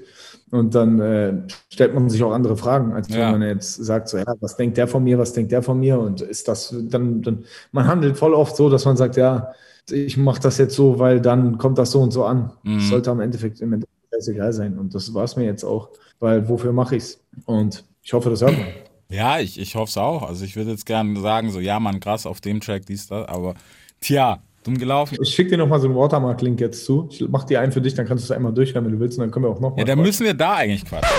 [0.53, 1.33] Und dann äh,
[1.72, 3.31] stellt man sich auch andere Fragen, als Ja.
[3.33, 5.79] wenn man jetzt sagt, so, ja, was denkt der von mir, was denkt der von
[5.79, 6.00] mir?
[6.00, 9.51] Und ist das dann, dann man handelt voll oft so, dass man sagt, ja,
[9.89, 12.51] ich mache das jetzt so, weil dann kommt das so und so an.
[12.62, 12.77] Mhm.
[12.77, 13.91] Das sollte am Endeffekt im Endeffekt
[14.27, 14.77] egal sein.
[14.77, 17.19] Und das war es mir jetzt auch, weil wofür mache ich's?
[17.45, 18.67] Und ich hoffe, das hört man.
[19.10, 20.22] Ja, ich, ich hoffe es auch.
[20.22, 23.27] Also ich würde jetzt gerne sagen, so, ja, man, krass auf dem Track, dies, das,
[23.27, 23.55] aber
[24.01, 25.17] tja, Dumm gelaufen.
[25.22, 27.08] Ich schicke dir nochmal so einen Watermark-Link jetzt zu.
[27.12, 29.17] Ich mach dir einen für dich, dann kannst du es einmal durchhören, wenn du willst,
[29.17, 29.79] und dann können wir auch nochmal.
[29.79, 31.10] Ja, dann müssen wir da eigentlich quatschen.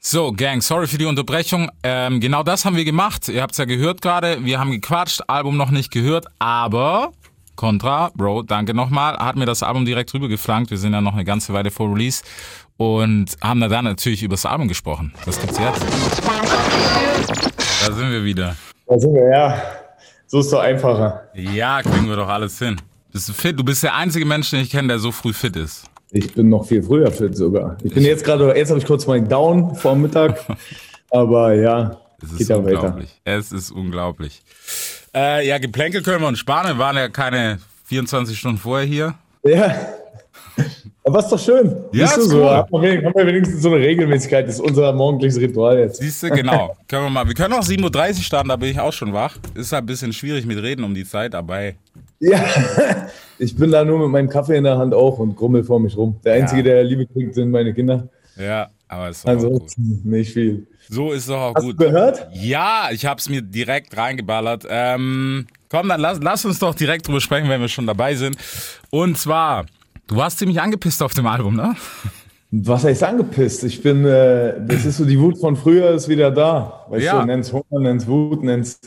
[0.00, 1.70] So, Gang, sorry für die Unterbrechung.
[1.82, 3.28] Ähm, genau das haben wir gemacht.
[3.28, 4.44] Ihr habt es ja gehört gerade.
[4.44, 7.12] Wir haben gequatscht, Album noch nicht gehört, aber
[7.56, 10.70] Contra, Bro, danke nochmal, hat mir das Album direkt rübergeflankt.
[10.70, 12.22] Wir sind ja noch eine ganze Weile vor Release
[12.76, 15.14] und haben da dann natürlich über das Album gesprochen.
[15.24, 15.82] Was gibt's jetzt?
[17.86, 18.56] Da sind wir wieder.
[18.86, 19.62] Da sind wir, ja.
[20.34, 21.28] So ist es doch einfacher.
[21.34, 22.74] Ja, kriegen wir doch alles hin.
[23.12, 23.56] Bist du fit?
[23.56, 25.84] Du bist der einzige Mensch, den ich kenne, der so früh fit ist.
[26.10, 27.76] Ich bin noch viel früher fit sogar.
[27.84, 30.44] Ich bin jetzt gerade, jetzt habe ich kurz meinen Down vor Mittag.
[31.12, 32.82] Aber ja, Es ist geht ja weiter.
[32.82, 33.20] unglaublich.
[33.22, 34.42] Es ist unglaublich.
[35.14, 36.66] Äh, ja, Geplänkel können wir uns sparen.
[36.66, 39.14] Wir waren ja keine 24 Stunden vorher hier.
[39.44, 39.72] Ja.
[41.06, 41.76] Aber ist doch schön.
[41.92, 42.38] Ja, ist so?
[42.38, 42.48] cool.
[42.48, 44.48] Haben wir, haben wir wenigstens so eine Regelmäßigkeit.
[44.48, 45.98] Das ist unser morgendliches Ritual jetzt.
[45.98, 46.74] Siehst du, genau.
[46.88, 47.26] können wir mal.
[47.26, 49.36] Wir können auch 7.30 Uhr starten, da bin ich auch schon wach.
[49.54, 51.74] Ist halt ein bisschen schwierig mit Reden um die Zeit, aber hey.
[52.20, 52.42] Ja.
[53.36, 55.96] Ich bin da nur mit meinem Kaffee in der Hand auch und grummel vor mich
[55.96, 56.20] rum.
[56.24, 58.08] Der Einzige, der Liebe kriegt, sind meine Kinder.
[58.36, 59.44] Ja, aber ist auch gut.
[59.44, 60.68] Ansonsten nicht viel.
[60.88, 61.80] So ist doch auch Hast gut.
[61.80, 62.28] du gehört?
[62.32, 64.64] Ja, ich hab's mir direkt reingeballert.
[64.68, 68.36] Ähm, komm, dann lass, lass uns doch direkt drüber sprechen, wenn wir schon dabei sind.
[68.90, 69.66] Und zwar,
[70.06, 71.74] du warst ziemlich angepisst auf dem Album, ne?
[72.50, 73.64] Was heißt angepisst?
[73.64, 76.86] Ich bin, äh, das ist so die Wut von früher ist wieder da.
[76.88, 77.20] Weißt Ja.
[77.20, 78.80] du, nenn's Hunger, nenn's Wut, nenn's,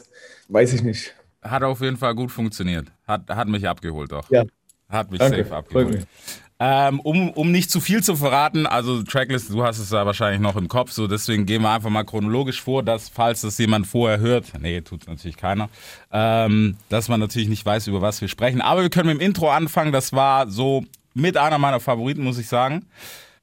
[0.47, 1.13] weiß ich nicht.
[1.41, 2.87] Hat auf jeden Fall gut funktioniert.
[3.05, 4.29] Hat, hat mich abgeholt doch.
[4.29, 4.43] Ja.
[4.89, 6.07] Hat mich Danke, safe abgeholt.
[6.59, 10.41] Ähm, um, um nicht zu viel zu verraten, also Tracklist, du hast es ja wahrscheinlich
[10.41, 13.85] noch im Kopf, so deswegen gehen wir einfach mal chronologisch vor, dass falls das jemand
[13.85, 15.69] vorher hört, nee, tut natürlich keiner,
[16.11, 18.61] ähm, dass man natürlich nicht weiß, über was wir sprechen.
[18.61, 20.83] Aber wir können mit dem Intro anfangen, das war so
[21.17, 22.85] mit einer meiner Favoriten, muss ich sagen.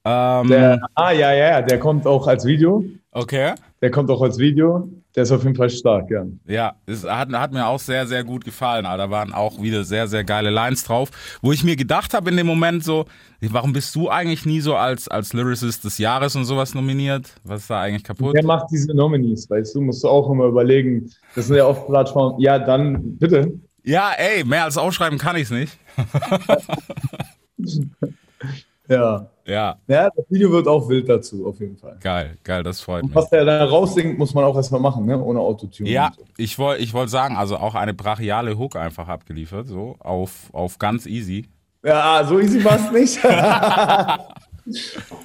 [0.05, 2.85] Ähm, Der, ah, ja, ja, ja, der kommt auch als Video.
[3.13, 3.55] okay.
[3.83, 4.89] Der kommt auch als Video.
[5.15, 6.25] Der ist auf jeden Fall stark, ja.
[6.47, 8.85] Ja, es hat, hat mir auch sehr, sehr gut gefallen.
[8.85, 12.37] Da waren auch wieder sehr, sehr geile Lines drauf, wo ich mir gedacht habe in
[12.37, 13.05] dem Moment so,
[13.41, 17.35] warum bist du eigentlich nie so als, als Lyricist des Jahres und sowas nominiert?
[17.45, 18.35] Was ist da eigentlich kaputt?
[18.35, 19.83] Wer macht diese Nominees, weißt du?
[19.83, 21.11] Musst du auch immer überlegen.
[21.37, 22.41] Das sind ja oft Plattformen.
[22.41, 23.53] Ja, dann bitte.
[23.85, 25.79] Ja, ey, mehr als aufschreiben kann ich's nicht.
[28.89, 29.27] Ja.
[29.47, 31.97] Ja, Ja, das Video wird auch wild dazu, auf jeden Fall.
[32.01, 33.15] geil, geil, das freut mich.
[33.15, 35.19] Was der da raussingt, muss man auch erstmal machen, ne?
[35.19, 35.89] Ohne Autotune.
[35.89, 36.25] Ja, und so.
[36.37, 40.79] ich wollte ich wollt sagen, also auch eine brachiale Hook einfach abgeliefert, so auf, auf
[40.79, 41.49] ganz easy.
[41.83, 43.25] Ja, so easy war es nicht.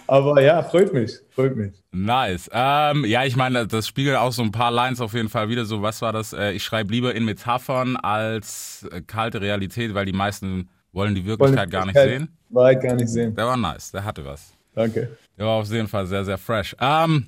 [0.07, 1.13] Aber ja, freut mich.
[1.29, 1.73] Freut mich.
[1.91, 2.49] Nice.
[2.51, 5.63] Ähm, ja, ich meine, das spiegelt auch so ein paar Lines auf jeden Fall wieder.
[5.63, 6.33] So, was war das?
[6.33, 11.25] Äh, ich schreibe lieber in Metaphern als äh, kalte Realität, weil die meisten wollen die
[11.25, 12.29] Wirklichkeit gar nicht sehen.
[12.49, 13.35] Wahrheit gar nicht sehen.
[13.35, 14.51] Der war nice, der hatte was.
[14.75, 15.17] Danke.
[15.37, 16.75] Der war auf jeden Fall sehr, sehr fresh.
[16.79, 17.27] Ähm,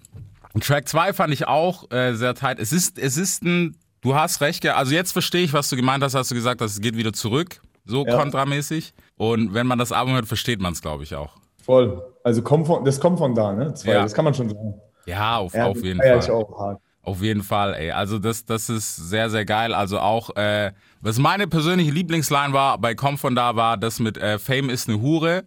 [0.59, 2.59] Track 2 fand ich auch äh, sehr tight.
[2.59, 4.75] Es ist, es ist ein, du hast recht, ja.
[4.75, 7.13] Also jetzt verstehe ich, was du gemeint hast, hast du gesagt, dass es geht wieder
[7.13, 7.61] zurück.
[7.85, 8.17] So Ja.
[8.17, 8.93] kontramäßig.
[9.17, 11.37] Und wenn man das Album hört, versteht man es, glaube ich, auch.
[11.63, 12.01] Voll.
[12.23, 13.73] Also kommt von, das kommt von da, ne?
[13.73, 14.03] Zwei, Ja.
[14.03, 14.75] Das kann man schon sagen.
[15.05, 16.19] Ja, auf, Ja, auf jeden Fall.
[16.19, 16.81] ich auch hart.
[17.03, 17.91] Auf jeden Fall, ey.
[17.91, 19.73] Also das, das ist sehr, sehr geil.
[19.73, 24.17] Also auch, äh, was meine persönliche Lieblingsline war bei Komm von da, war das mit
[24.17, 25.45] äh, Fame ist eine Hure.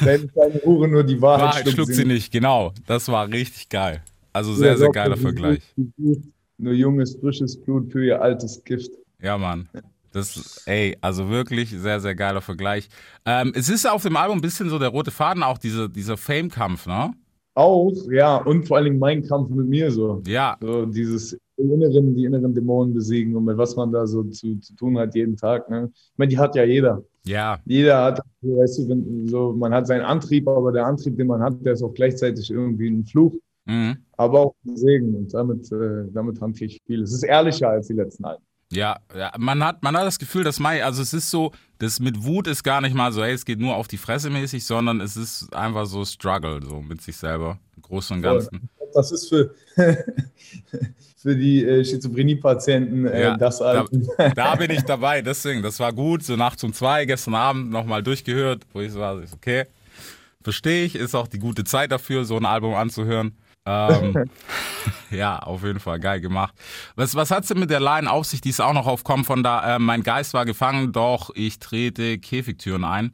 [0.00, 2.72] Wenn deine Hure nur die Wahrheit, Wahrheit schluckt sie nicht, genau.
[2.86, 4.02] Das war richtig geil.
[4.32, 5.62] Also sehr, sehr doch, geiler ist Vergleich.
[6.58, 8.90] Nur junges, frisches Blut für ihr altes Gift.
[9.22, 9.68] Ja, Mann.
[10.12, 12.88] Das, ey, also wirklich sehr, sehr geiler Vergleich.
[13.24, 16.16] Ähm, es ist auf dem Album ein bisschen so der rote Faden, auch diese, dieser
[16.16, 17.12] Fame-Kampf, ne?
[17.54, 20.22] Auch, ja, und vor allen Dingen mein Kampf mit mir so.
[20.26, 24.58] Ja, So dieses inneren, die inneren Dämonen besiegen und mit was man da so zu,
[24.58, 25.70] zu tun hat jeden Tag.
[25.70, 25.90] Ne?
[25.94, 27.02] Ich meine, die hat ja jeder.
[27.24, 31.28] ja, Jeder hat, weißt du, wenn, so, man hat seinen Antrieb, aber der Antrieb, den
[31.28, 33.34] man hat, der ist auch gleichzeitig irgendwie ein Fluch,
[33.66, 33.96] mhm.
[34.16, 35.14] aber auch ein Segen.
[35.14, 37.02] Und damit, äh, damit hantiere ich viel.
[37.02, 38.44] Es ist ehrlicher als die letzten Alben.
[38.74, 39.32] Ja, ja.
[39.38, 42.46] Man hat, man hat das Gefühl, dass Mai, also es ist so, das mit Wut
[42.46, 45.16] ist gar nicht mal so, hey, es geht nur auf die Fresse mäßig, sondern es
[45.16, 48.68] ist einfach so Struggle, so mit sich selber, im Großen und Ganzen.
[48.94, 49.54] Das ist für,
[51.16, 54.08] für die äh, Schizophrenie-Patienten äh, Ja, das da, Album.
[54.34, 58.02] da bin ich dabei, deswegen, das war gut, so nachts um zwei, gestern Abend nochmal
[58.02, 59.64] durchgehört, wo ich so war, okay,
[60.42, 63.32] verstehe ich, ist auch die gute Zeit dafür, so ein Album anzuhören.
[63.66, 64.14] Ähm,
[65.10, 66.54] ja, auf jeden Fall, geil gemacht.
[66.96, 69.42] Was, was hat's denn mit der Line auf sich, die ist auch noch aufkommen von
[69.42, 73.12] da, äh, mein Geist war gefangen, doch ich trete Käfigtüren ein.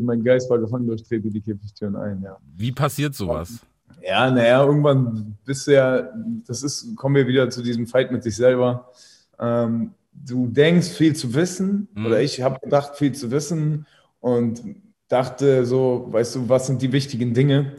[0.00, 2.36] Mein Geist war gefangen, durchtrete die Käfigtüren ein, ja.
[2.56, 3.60] Wie passiert sowas?
[4.06, 6.10] Ja, naja, irgendwann bist du ja,
[6.46, 8.90] das ist, kommen wir wieder zu diesem Fight mit sich selber.
[9.40, 12.06] Ähm, du denkst, viel zu wissen, Mhm.
[12.06, 13.86] oder ich habe gedacht, viel zu wissen
[14.20, 14.62] und
[15.08, 17.72] dachte so, weißt du, was sind die wichtigen Dinge?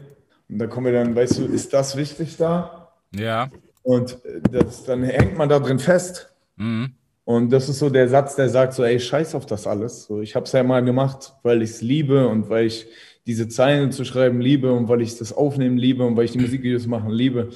[0.48, 2.92] Und da kommen wir dann, weißt du, ist das wichtig da?
[3.14, 3.48] Ja,
[3.82, 6.32] Und äh, das, dann hängt man da drin fest.
[6.56, 6.92] mhm.
[7.28, 10.04] Und das ist so der Satz, der sagt so, ey, scheiß auf das alles.
[10.04, 12.86] So, ich habe es ja mal gemacht, weil ich es liebe und weil ich
[13.26, 16.38] diese Zeilen zu schreiben liebe und weil ich das Aufnehmen liebe und weil ich die
[16.38, 17.48] Musikvideos machen liebe.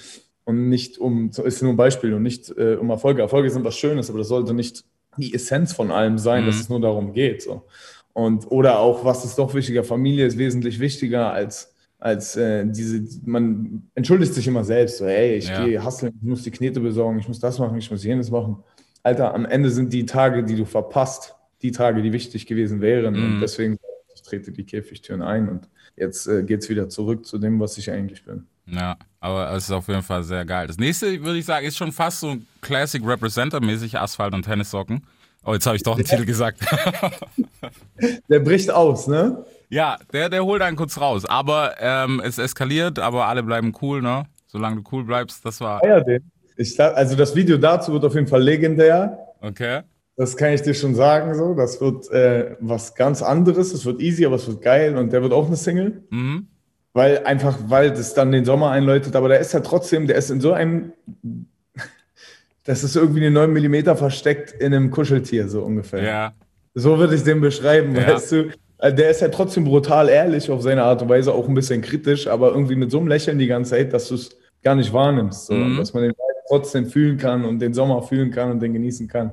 [0.43, 3.23] Und nicht um, ist nur ein Beispiel und nicht äh, um Erfolge.
[3.23, 4.83] Erfolge sind was Schönes, aber das sollte nicht
[5.19, 6.47] die Essenz von allem sein, Mhm.
[6.49, 7.43] dass es nur darum geht.
[7.43, 7.63] So.
[8.13, 9.85] Und, oder auch, was ist doch wichtiger?
[9.85, 15.37] Familie ist wesentlich wichtiger als, als äh, diese, man entschuldigt sich immer selbst, so, ey,
[15.37, 15.65] ich Ja.
[15.65, 18.57] gehe hustlen, ich muss die Knete besorgen, ich muss das machen, ich muss jenes machen.
[19.03, 23.15] Alter, am Ende sind die Tage, die du verpasst, die Tage, die wichtig gewesen wären.
[23.15, 23.35] Mhm.
[23.35, 23.79] Und deswegen,
[24.15, 27.77] ich trete die Käfigtüren ein und jetzt äh, geht es wieder zurück zu dem, was
[27.79, 28.47] ich eigentlich bin.
[28.67, 30.67] Ja, aber es ist auf jeden Fall sehr geil.
[30.69, 35.03] Das nächste, würde ich sagen, ist schon fast so Classic Representer-mäßig Asphalt und Tennissocken.
[35.45, 36.61] Oh, jetzt habe ich doch einen Titel gesagt.
[38.29, 39.45] Der bricht aus, ne?
[39.71, 41.25] Ja, der, der holt einen kurz raus.
[41.25, 44.25] Aber ähm, es eskaliert, aber alle bleiben cool, ne?
[44.47, 45.81] Solange du cool bleibst, das war.
[45.81, 46.31] Feier den.
[46.57, 49.19] Ich, also das Video dazu wird auf jeden Fall legendär.
[49.41, 49.81] Okay.
[50.17, 51.35] Das kann ich dir schon sagen.
[51.35, 53.73] So, das wird äh, was ganz anderes.
[53.73, 56.49] Es wird easy, aber es wird geil und der wird auch eine Single, Mhm.
[56.93, 59.17] weil einfach, weil das dann den Sommer einläutet.
[59.17, 60.93] Aber der ist ja trotzdem, der ist in so einem,
[62.65, 66.03] das ist irgendwie eine 9 mm versteckt in einem Kuscheltier so ungefähr.
[66.03, 66.33] Ja.
[66.75, 68.09] So würde ich den beschreiben, Ja.
[68.15, 68.51] weißt du.
[68.81, 71.83] Also Der ist ja trotzdem brutal ehrlich auf seine Art und Weise, auch ein bisschen
[71.83, 74.93] kritisch, aber irgendwie mit so einem Lächeln die ganze Zeit, dass du es gar nicht
[74.93, 75.47] wahrnimmst.
[75.47, 75.55] So.
[75.55, 75.77] Mhm.
[75.77, 79.07] Dass man den Vibe trotzdem fühlen kann und den Sommer fühlen kann und den genießen
[79.07, 79.33] kann.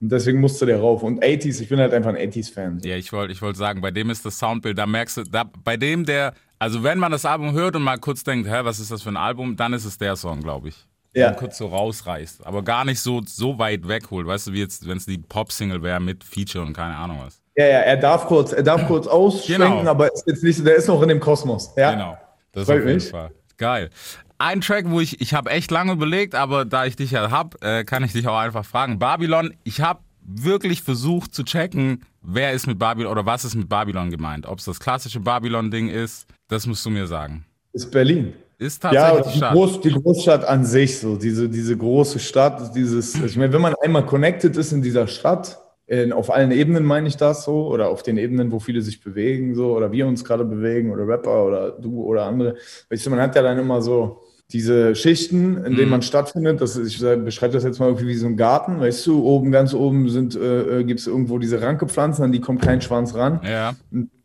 [0.00, 1.02] Und deswegen musste der rauf.
[1.02, 2.80] Und 80s, ich bin halt einfach ein 80s-Fan.
[2.84, 5.44] Ja, ich wollte ich wollte sagen, bei dem ist das Soundbild, da merkst du, da,
[5.44, 8.78] bei dem der, also wenn man das Album hört und mal kurz denkt, hä, was
[8.78, 10.86] ist das für ein Album, dann ist es der Song, glaube ich.
[11.14, 11.30] Ja.
[11.30, 14.86] Den kurz so rausreißt, aber gar nicht so, so weit wegholt, weißt du, wie jetzt,
[14.86, 17.40] wenn es die Pop-Single wäre mit Feature und keine Ahnung was.
[17.56, 19.90] Ja, ja, er darf kurz, er darf kurz ausschwenken, Genau.
[19.90, 21.72] aber ist jetzt nicht der ist noch in dem Kosmos.
[21.76, 21.92] Ja.
[21.92, 22.18] Genau.
[22.52, 23.08] Das Freut auf jeden mich.
[23.10, 23.30] Fall.
[23.56, 23.90] Geil.
[24.38, 27.62] Ein Track, wo ich, ich habe echt lange überlegt, aber da ich dich ja hab,
[27.64, 28.98] äh, kann ich dich auch einfach fragen.
[28.98, 33.68] Babylon, ich habe wirklich versucht zu checken, wer ist mit Babylon oder was ist mit
[33.70, 34.44] Babylon gemeint.
[34.46, 37.46] Ob es das klassische Babylon-Ding ist, das musst du mir sagen.
[37.72, 38.34] Ist Berlin.
[38.58, 39.52] Ist Ja, tatsächlich die die, Stadt.
[39.52, 43.74] Groß, die Großstadt an sich, so diese, diese große Stadt, dieses, ich meine, wenn man
[43.82, 47.88] einmal connected ist in dieser Stadt, in, auf allen Ebenen meine ich das so, oder
[47.90, 51.44] auf den Ebenen, wo viele sich bewegen, so, oder wir uns gerade bewegen, oder Rapper
[51.46, 52.56] oder du oder andere.
[52.90, 54.22] Weißt du, man hat ja dann immer so
[54.52, 55.90] diese Schichten, in denen Mhm.
[55.90, 56.60] man stattfindet.
[56.60, 59.74] Das ich beschreibe das jetzt mal irgendwie wie so ein Garten, weißt du, oben, ganz
[59.74, 63.40] oben sind, äh, gibt es irgendwo diese Rankepflanzen, an die kommt kein Schwanz ran.
[63.44, 63.74] Ja,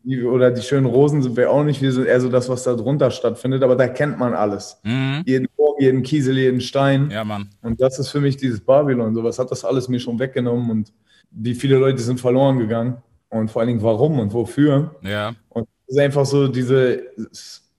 [0.04, 1.80] Die, oder die schönen Rosen sind wir auch nicht.
[1.82, 3.62] Wir sind eher so das, was da drunter stattfindet.
[3.62, 4.80] Aber da kennt man alles.
[4.84, 5.22] mhm.
[5.26, 7.08] Jeden Baum, jeden Kiesel, jeden Stein.
[7.10, 7.48] ja, Mann.
[7.62, 9.14] Und das ist für mich dieses Babylon.
[9.14, 10.70] So was hat das alles mir schon weggenommen.
[10.70, 10.92] Und
[11.32, 12.98] wie viele Leute sind verloren gegangen.
[13.30, 14.94] Und vor allen Dingen warum und wofür.
[15.02, 17.02] Ja, Und es ist einfach so diese,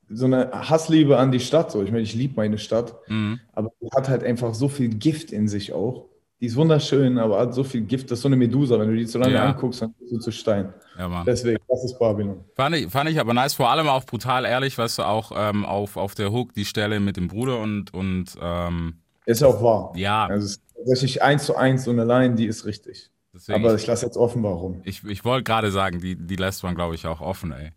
[0.09, 1.71] so eine Hassliebe an die Stadt.
[1.71, 1.83] So.
[1.83, 2.95] Ich meine, ich liebe meine Stadt.
[3.07, 3.39] mhm.
[3.53, 6.05] Aber die hat halt einfach so viel Gift in sich auch.
[6.41, 8.09] Die ist wunderschön, aber hat so viel Gift.
[8.11, 8.77] Das ist so eine Medusa.
[8.79, 9.45] Wenn du die zu lange Ja.
[9.45, 10.73] anguckst, dann bist du zu Stein.
[10.97, 11.23] ja, Mann.
[11.25, 12.43] Deswegen, das ist Babylon.
[12.55, 15.65] Fand ich, fand ich aber nice, vor allem auch brutal ehrlich, weißt du, auch ähm,
[15.65, 19.93] auf, auf der Hook die Stelle mit dem Bruder und, und ähm, Ist auch wahr.
[19.95, 23.09] ja, Also es ist tatsächlich eins zu eins so eine Line, die ist richtig.
[23.33, 23.65] Deswegen.
[23.65, 24.81] Aber ich lasse jetzt offen, warum.
[24.83, 27.71] Ich, ich wollte gerade sagen, die, die lässt man, glaube ich, auch offen, ey.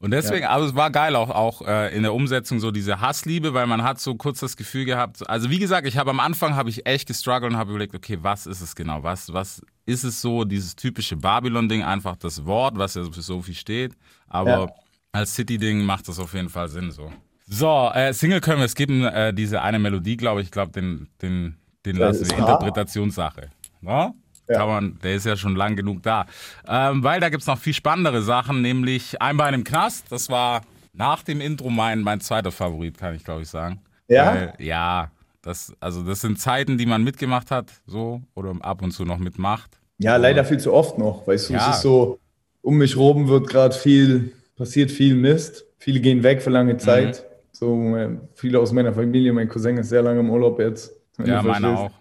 [0.00, 3.54] Und deswegen, aber es war geil auch, auch äh, in der Umsetzung so diese Hassliebe,
[3.54, 6.56] weil man hat so kurz das Gefühl gehabt, also wie gesagt, ich habe am Anfang
[6.56, 9.02] habe ich echt gestruggelt und habe überlegt, okay, was ist es genau?
[9.02, 13.40] Was, was ist es so, dieses typische Babylon-Ding, einfach das Wort, was ja für so
[13.40, 13.94] viel steht.
[14.26, 14.66] Aber Ja.
[15.12, 17.10] als City-Ding macht das auf jeden Fall Sinn so.
[17.46, 21.56] So, äh, Single können wir skippen, äh, diese eine Melodie, glaube ich, glaube, den, den,
[21.86, 22.38] den Ja, lassen wir.
[22.38, 23.50] Interpretationssache.
[23.80, 24.12] Ne?
[24.48, 24.58] Ja.
[24.58, 26.26] Kann man, der ist ja schon lang genug da.
[26.68, 30.06] Ähm, weil da gibt es noch viel spannendere Sachen, nämlich ein Bein im Knast.
[30.10, 33.80] Das war nach dem Intro mein, mein zweiter Favorit, kann ich glaube ich sagen.
[34.08, 34.34] Ja?
[34.34, 35.10] Weil, ja,
[35.42, 39.18] das, also das sind Zeiten, die man mitgemacht hat, so, oder ab und zu noch
[39.18, 39.78] mitmacht.
[39.98, 41.26] Ja, leider viel zu oft noch.
[41.26, 41.70] Weißt du, Ja.
[41.70, 42.18] es ist so,
[42.62, 45.64] um mich rum wird gerade viel, passiert viel Mist.
[45.78, 46.54] Viele gehen weg für Mhm.
[46.54, 47.24] lange Zeit.
[47.52, 50.92] So, äh, viele aus meiner Familie, mein Cousin ist sehr lange im Urlaub jetzt.
[51.24, 51.94] Ja, du meine verstehst.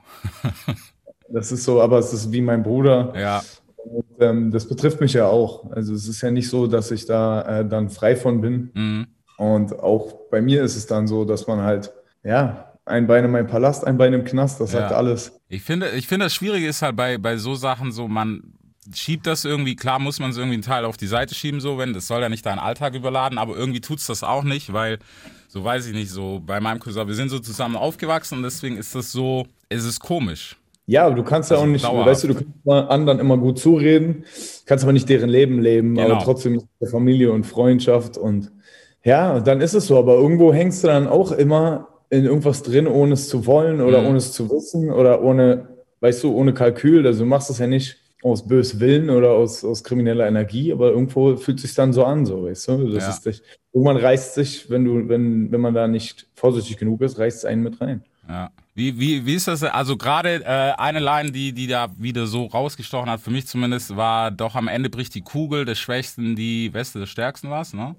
[0.68, 0.74] auch.
[1.34, 3.14] Das ist so, aber es ist wie mein Bruder.
[3.20, 3.44] Ja,
[3.76, 5.70] Und, ähm, das betrifft mich ja auch.
[5.72, 8.72] Also es ist ja nicht so, dass ich da äh, dann frei von bin.
[8.74, 9.08] mhm.
[9.38, 11.92] Und auch bei mir ist es dann so, dass man halt,
[12.24, 14.98] ja, ein Bein in meinem Palast, ein Bein im Knast, das sagt Ja.
[14.98, 15.34] alles.
[15.50, 18.54] Ich finde, ich finde, das Schwierige ist halt bei, bei so Sachen so, man
[18.94, 21.78] schiebt das irgendwie, klar muss man es irgendwie einen Teil auf die Seite schieben, so,
[21.78, 25.00] wenn, das soll ja nicht deinen Alltag überladen, aber irgendwie tut's das auch nicht, weil,
[25.48, 28.78] so weiß ich nicht, so bei meinem Cousin, wir sind so zusammen aufgewachsen und deswegen
[28.78, 30.58] ist das so, es ist komisch.
[30.86, 32.10] Ja, aber du kannst ja Also auch nicht, dauerhaft.
[32.10, 34.26] weißt du, du kannst mal anderen immer gut zureden,
[34.66, 36.16] kannst aber nicht deren Leben leben, Genau.
[36.16, 38.52] aber trotzdem ist es Familie und Freundschaft und
[39.06, 42.88] ja, dann ist es so, aber irgendwo hängst du dann auch immer in irgendwas drin,
[42.88, 44.08] ohne es zu wollen oder Mhm.
[44.08, 45.68] ohne es zu wissen oder ohne
[46.02, 47.08] weißt du, ohne Kalkül.
[47.08, 50.92] Also du machst das ja nicht aus bös Willen oder aus, aus krimineller Energie, aber
[50.92, 52.88] irgendwo fühlt sich dann so an, so, weißt du?
[52.92, 53.10] Das Ja.
[53.10, 53.42] ist dich,
[53.74, 57.46] irgendwann reißt sich, wenn du, wenn, wenn man da nicht vorsichtig genug ist, reißt es
[57.46, 58.04] einen mit rein.
[58.28, 58.52] Ja.
[58.76, 59.62] Wie, wie, wie ist das?
[59.64, 63.96] Also gerade äh, eine Line, die, die da wieder so rausgestochen hat, für mich zumindest,
[63.96, 67.96] war doch am Ende bricht die Kugel des Schwächsten die Weste des Stärksten was, ne?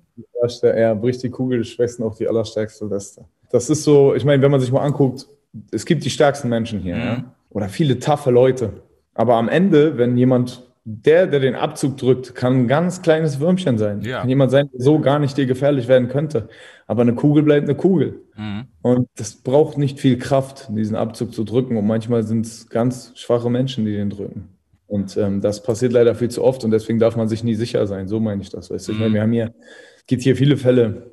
[0.62, 3.24] Er bricht die Kugel des Schwächsten auf die allerstärkste Weste.
[3.50, 5.26] Das ist so, ich meine, wenn man sich mal anguckt,
[5.70, 7.02] es gibt die stärksten Menschen hier, Mhm.
[7.02, 7.24] ja?
[7.50, 8.82] oder viele taffe Leute.
[9.14, 13.78] Aber am Ende, wenn jemand, der, der den Abzug drückt, kann ein ganz kleines Würmchen
[13.78, 14.02] sein.
[14.02, 14.20] Ja.
[14.20, 16.48] Kann jemand sein, der so gar nicht dir gefährlich werden könnte.
[16.86, 18.20] Aber eine Kugel bleibt eine Kugel.
[18.36, 18.66] Mhm.
[18.82, 21.78] Und das braucht nicht viel Kraft, diesen Abzug zu drücken.
[21.78, 24.50] Und manchmal sind es ganz schwache Menschen, die den drücken.
[24.86, 27.86] Und ähm, das passiert leider viel zu oft und deswegen darf man sich nie sicher
[27.86, 28.06] sein.
[28.06, 28.70] So meine ich das.
[28.70, 28.92] Weißt du?
[28.92, 29.54] Ich meine, wir haben hier,
[29.96, 31.12] es gibt hier viele Fälle,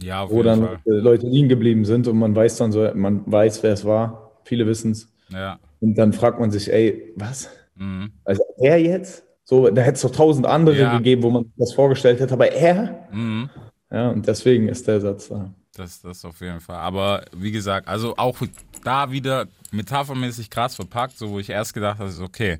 [0.00, 0.78] Ja, wo dann Fall.
[0.86, 4.38] äh, Leute liegen geblieben sind und man weiß dann so, man weiß, wer es war.
[4.44, 5.12] Viele wissen es.
[5.30, 5.58] Ja.
[5.80, 7.50] Und dann fragt man sich, ey, was?
[7.78, 8.12] Mhm.
[8.24, 9.24] Also er jetzt?
[9.44, 10.96] So, da hätte es doch tausend andere Ja.
[10.98, 13.06] gegeben, wo man das vorgestellt hätte, aber er?
[13.10, 13.48] Mhm.
[13.90, 15.50] Ja, und deswegen ist der Satz da.
[15.74, 16.76] Das, das auf jeden Fall.
[16.76, 18.36] Aber wie gesagt, also auch
[18.84, 22.58] da wieder metaphermäßig krass verpackt, so wo ich erst gedacht habe, okay,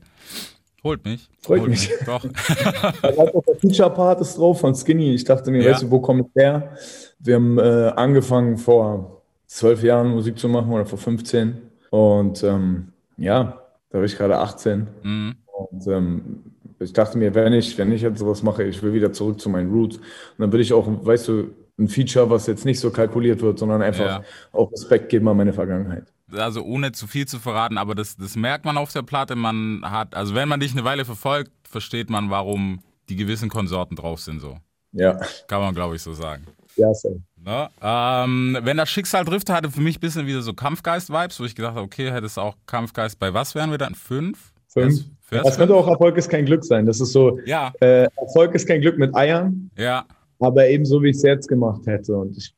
[0.85, 1.29] holt mich.
[1.43, 1.91] Freut holt mich.
[2.07, 2.25] Doch.
[3.03, 5.15] Da war auch der Feature-Part ist drauf von Skinny.
[5.15, 5.73] Ich dachte mir, Ja.
[5.73, 6.73] weißt du, wo komme ich her?
[7.19, 11.59] Wir haben äh, angefangen vor zwölf Jahren Musik zu machen oder vor 15.
[11.91, 14.87] Und ähm, ja, da war ich gerade 18.
[15.03, 15.37] mhm.
[15.71, 16.43] Und ähm,
[16.79, 19.49] ich dachte mir, wenn ich, wenn ich jetzt sowas mache, ich will wieder zurück zu
[19.51, 19.97] meinen Roots.
[19.97, 20.05] Und
[20.39, 23.83] dann will ich auch, weißt du, ein Feature, was jetzt nicht so kalkuliert wird, sondern
[23.83, 24.23] einfach Ja.
[24.53, 26.13] auch Respekt geben an meine Vergangenheit.
[26.33, 29.35] Also ohne zu viel zu verraten, aber das, das merkt man auf der Platte.
[29.35, 33.97] Man hat, also wenn man dich eine Weile verfolgt, versteht man, warum die gewissen Konsorten
[33.97, 34.41] drauf sind.
[34.41, 34.59] So
[34.93, 36.47] Ja, kann man, glaube ich, so sagen.
[36.77, 37.25] ja, Sam.
[37.45, 37.69] Ne?
[37.83, 41.55] Ähm, wenn das Schicksal trifft, hatte für mich ein bisschen wieder so Kampfgeist-Vibes, wo ich
[41.55, 43.19] gedacht habe, okay, hätte es auch Kampfgeist.
[43.19, 43.95] Bei was wären wir dann?
[43.95, 44.53] Fünf?
[44.69, 45.05] Fünf.
[45.23, 46.87] Fährst- Das könnte auch Erfolg ist kein Glück sein.
[46.87, 49.71] Das ist so, Ja, äh, Erfolg ist kein Glück mit Eiern.
[49.77, 50.05] ja,
[50.41, 52.17] aber ebenso wie ich es jetzt gemacht hätte.
[52.17, 52.55] Und ich,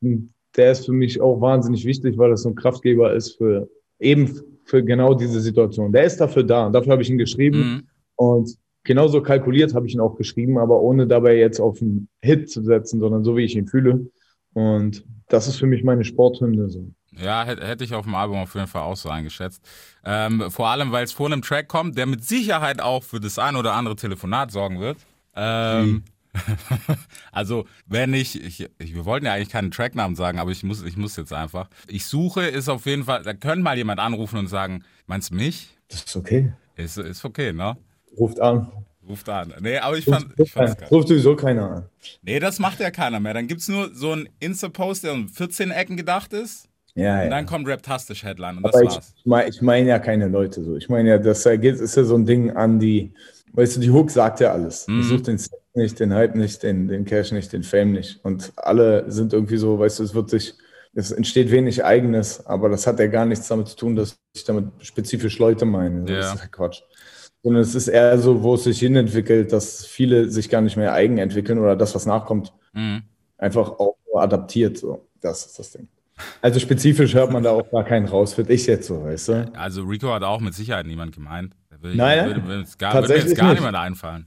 [0.57, 4.40] der ist für mich auch wahnsinnig wichtig, weil das so ein Kraftgeber ist für eben
[4.64, 5.93] für genau diese Situation.
[5.93, 7.83] Der ist dafür da und dafür habe ich ihn geschrieben mhm.
[8.16, 12.51] und genauso kalkuliert habe ich ihn auch geschrieben, aber ohne dabei jetzt auf einen Hit
[12.51, 14.07] zu setzen, sondern so wie ich ihn fühle.
[14.55, 16.69] Und das ist für mich meine Sporthymne.
[16.69, 16.91] So.
[17.13, 19.63] ja, hätte, ich auf dem Album auf jeden Fall auch so eingeschätzt.
[20.05, 23.39] Ähm, vor allem, weil es vor einem Track kommt, der mit Sicherheit auch für das
[23.39, 24.99] ein oder andere Telefonat sorgen wird.
[25.37, 26.03] Ähm,
[27.33, 30.83] also, wenn ich, ich, ich, wir wollten ja eigentlich keinen Tracknamen sagen, aber ich muss,
[30.83, 31.69] ich muss jetzt einfach.
[31.89, 35.35] Ich suche ist auf jeden Fall, da könnte mal jemand anrufen und sagen, meinst du
[35.35, 35.77] mich?
[35.89, 36.53] Das ist okay.
[36.77, 37.77] Ist, ist okay, ne?
[38.17, 38.71] Ruft an.
[39.11, 39.53] Ruft an.
[39.61, 40.88] Nee, aber ich Ruft, fand, fand's geil.
[40.90, 41.85] ruft sowieso keiner an.
[42.23, 43.35] Nee, das macht ja keiner mehr.
[43.35, 46.66] Dann gibt's nur so einen Insta-Post, der um 14 Ecken gedacht ist.
[46.94, 47.31] Ja, Und ja.
[47.31, 49.14] dann kommt Raptastisch Headline und das Aber ich, war's.
[49.16, 50.77] ich meine ich mein ja keine Leute so.
[50.77, 53.12] Ich meine ja, das ist ja so ein Ding an die,
[53.53, 54.87] weißt du, die Hook sagt ja alles.
[54.88, 55.01] Mhm.
[55.01, 58.25] Ich suche den Sex nicht, den Hype nicht, den, den Cash nicht, den Fame nicht.
[58.25, 60.55] Und alle sind irgendwie so, weißt du, es wird sich,
[60.94, 64.42] es entsteht wenig Eigenes, aber das hat ja gar nichts damit zu tun, dass ich
[64.44, 66.01] damit spezifisch Leute meine.
[66.11, 66.16] Ja.
[66.18, 66.83] Das ist ja Quatsch.
[67.42, 70.92] Sondern es ist eher so, wo es sich hinentwickelt, dass viele sich gar nicht mehr
[70.92, 73.03] eigen entwickeln oder das, was nachkommt, Mhm.
[73.38, 74.76] einfach auch nur adaptiert.
[74.79, 75.07] So.
[75.20, 75.88] Das ist das Ding.
[76.42, 79.53] Also spezifisch hört man da auch gar keinen raus, finde ich jetzt so, weißt du?
[79.55, 81.55] Also Rico hat auch mit Sicherheit niemand gemeint.
[81.81, 83.61] Würde, Nein, würde, würde, gar, würde mir Tatsächlich jetzt gar nicht.
[83.61, 84.26] niemand einfallen.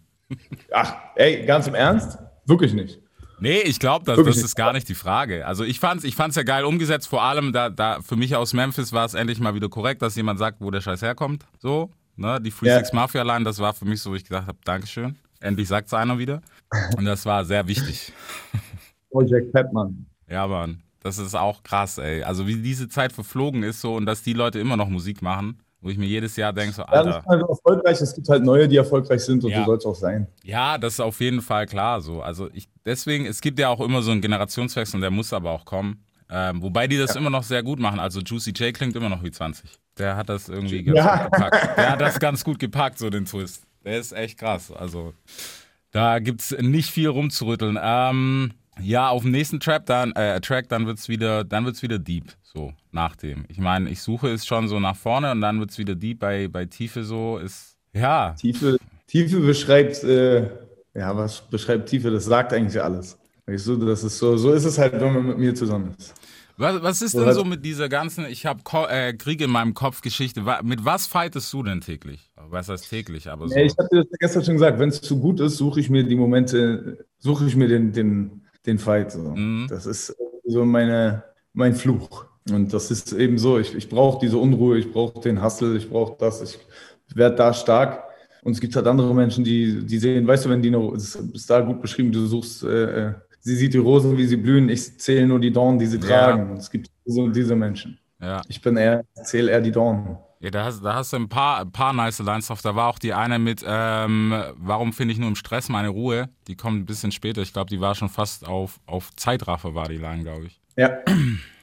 [0.72, 2.18] Ach, ey, ganz im Ernst?
[2.48, 3.00] Wirklich nicht.
[3.40, 5.46] Nee, ich glaube, das, das ist gar nicht die Frage.
[5.46, 7.08] Also ich fand's, ich fand's ja geil umgesetzt.
[7.08, 10.16] Vor allem da, da für mich aus Memphis war es endlich mal wieder korrekt, dass
[10.16, 11.46] jemand sagt, wo der Scheiß herkommt.
[11.60, 12.78] So, ne, die Free Ja.
[12.78, 15.16] Six Mafia Line, das war für mich so, wo ich gesagt habe, Dankeschön.
[15.40, 16.42] Endlich sagt's einer wieder.
[16.98, 18.14] Und das war sehr wichtig.
[19.12, 20.06] Project Petman.
[20.30, 20.82] Ja, Mann.
[21.02, 22.24] Das ist auch krass, ey.
[22.24, 25.60] Also wie diese Zeit verflogen ist so und dass die Leute immer noch Musik machen,
[25.82, 27.20] wo ich mir jedes Jahr denke, so, Ja, das Alter.
[27.20, 28.02] ist also erfolgreich.
[28.02, 29.60] Es gibt halt neue, die erfolgreich sind und Ja.
[29.60, 30.28] so soll es auch sein.
[30.44, 32.22] Ja, das ist auf jeden Fall klar so.
[32.22, 35.52] Also ich, deswegen, es gibt ja auch immer so einen Generationswechsel und der muss aber
[35.52, 36.02] auch kommen.
[36.30, 38.00] Ähm, wobei die das immer noch sehr gut machen.
[38.00, 39.70] Also Juicy J klingt immer noch wie 20.
[39.98, 41.24] Der hat das irgendwie ganz Ja.
[41.24, 41.78] gut gepackt.
[41.78, 43.64] Der hat das ganz gut gepackt, so den Twist.
[43.86, 44.72] Der ist echt krass.
[44.72, 45.14] Also
[45.92, 47.78] da gibt's nicht viel rumzurütteln.
[47.82, 52.00] Ähm, ja, auf dem nächsten Trap dann, äh, Track, dann wird's wieder, dann wird's wieder
[52.00, 52.34] deep.
[52.42, 53.46] So, nach dem.
[53.50, 56.20] Ich meine, ich suche es schon so nach vorne und dann wird's wieder deep.
[56.20, 58.78] Bei, bei Tiefe so ist, ja, Tiefe,
[59.08, 60.50] Tiefe beschreibt, äh,
[60.96, 62.10] ja, was beschreibt Tiefe?
[62.10, 63.18] Das sagt eigentlich alles.
[63.46, 66.14] Weißt du, das ist so, so ist es halt, wenn man mit mir zusammen ist.
[66.58, 70.02] Was, was ist denn so mit dieser ganzen, ich habe äh, Krieg in meinem Kopf
[70.02, 72.32] Geschichte, mit was fightest du denn täglich?
[72.36, 73.56] Was heißt täglich, aber so.
[73.56, 76.04] Ja, ich hatte das gestern schon gesagt, wenn es zu gut ist, suche ich mir
[76.04, 79.12] die Momente, suche ich mir den, den, den Fight.
[79.12, 79.36] So.
[79.36, 79.68] Mhm.
[79.70, 82.26] Das ist so meine, mein Fluch.
[82.52, 83.58] Und das ist eben so.
[83.58, 86.42] Ich, ich brauche diese Unruhe, ich brauche den Hassel, ich brauche das.
[86.42, 86.60] Ich
[87.16, 88.04] werde da stark.
[88.44, 91.16] Und es gibt halt andere Menschen, die, die sehen, weißt du, wenn die noch, das
[91.16, 94.70] ist da gut beschrieben, du suchst, äh, äh sie sieht die Rosen, wie sie blühen,
[94.70, 96.08] ich zähle nur die Dornen, die sie Ja.
[96.08, 96.52] tragen.
[96.52, 98.00] Und es gibt so diese Menschen.
[98.22, 98.42] Ja.
[98.48, 100.18] Ich bin eher, ich zähle eher die Dornen.
[100.40, 102.62] Ja, da hast, da hast du ein paar, ein paar nice Lines drauf.
[102.62, 106.30] Da war auch die eine mit, ähm, warum finde ich nur im Stress meine Ruhe?
[106.48, 107.42] Die kommt ein bisschen später.
[107.42, 110.60] Ich glaube, die war schon fast auf, auf Zeitraffer, war die Line, glaube ich.
[110.76, 111.00] Ja.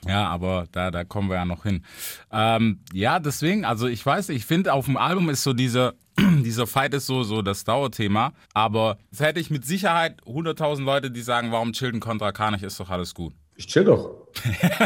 [0.06, 1.84] Ja, aber da, da kommen wir ja noch hin.
[2.32, 6.66] Ähm, ja, deswegen, also ich weiß, ich finde, auf dem Album ist so dieser, dieser
[6.66, 8.32] Fight ist so, so das Dauerthema.
[8.54, 12.50] Aber jetzt hätte ich mit Sicherheit 100.000 Leute, die sagen, waum chillt ein Kontra K
[12.50, 13.34] nicht, ist doch alles gut.
[13.56, 14.26] Ich chill doch.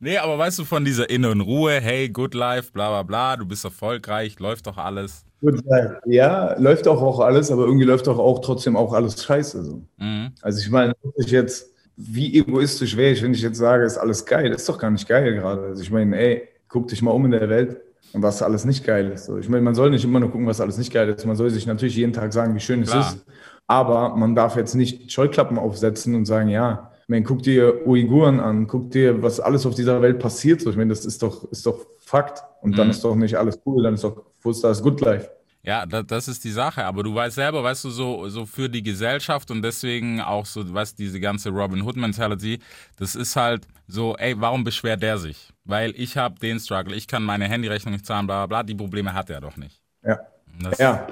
[0.00, 3.44] Nee, aber weißt du, von dieser inneren Ruhe, hey, good life, bla bla bla, du
[3.44, 5.24] bist erfolgreich, läuft doch alles.
[5.40, 5.96] Gut sein.
[6.06, 9.64] Ja, läuft auch, auch alles, aber irgendwie läuft doch auch trotzdem auch alles scheiße.
[9.64, 9.82] So.
[9.96, 10.32] Mhm.
[10.40, 14.24] Also ich meine, ich jetzt, wie egoistisch wäre ich, wenn ich jetzt sage, ist alles
[14.24, 14.52] geil.
[14.52, 15.62] Ist doch gar nicht geil gerade.
[15.62, 17.76] Also ich meine, ey, guck dich mal um in der Welt
[18.12, 19.26] und was alles nicht geil ist.
[19.26, 21.26] So, ich meine, man soll nicht immer nur gucken, was alles nicht geil ist.
[21.26, 23.00] Man soll sich natürlich jeden Tag sagen, wie schön es Klar.
[23.00, 23.26] ist.
[23.66, 28.38] Aber man darf jetzt nicht Scheuklappen aufsetzen und sagen, ja, ich meine, guck dir Uiguren
[28.40, 30.64] an, guck dir, was alles auf dieser Welt passiert.
[30.64, 32.42] Ich meine, das ist doch, ist doch Fakt.
[32.62, 32.90] Und dann Mhm.
[32.92, 35.28] ist doch nicht alles cool, dann ist doch, wo ist das Good Life?
[35.68, 36.82] Ja, da, das ist die Sache.
[36.82, 40.62] Aber du weißt selber, weißt du, so, so für die Gesellschaft und deswegen auch so,
[40.72, 42.58] weißt diese ganze Robin Hood Mentality,
[42.98, 45.52] das ist halt so, ey, warum beschwert der sich?
[45.66, 48.74] Weil ich habe den Struggle, ich kann meine Handyrechnung nicht zahlen, bla bla bla, die
[48.74, 49.82] Probleme hat er doch nicht.
[50.02, 50.18] Ja.
[50.62, 51.06] Das, Ja,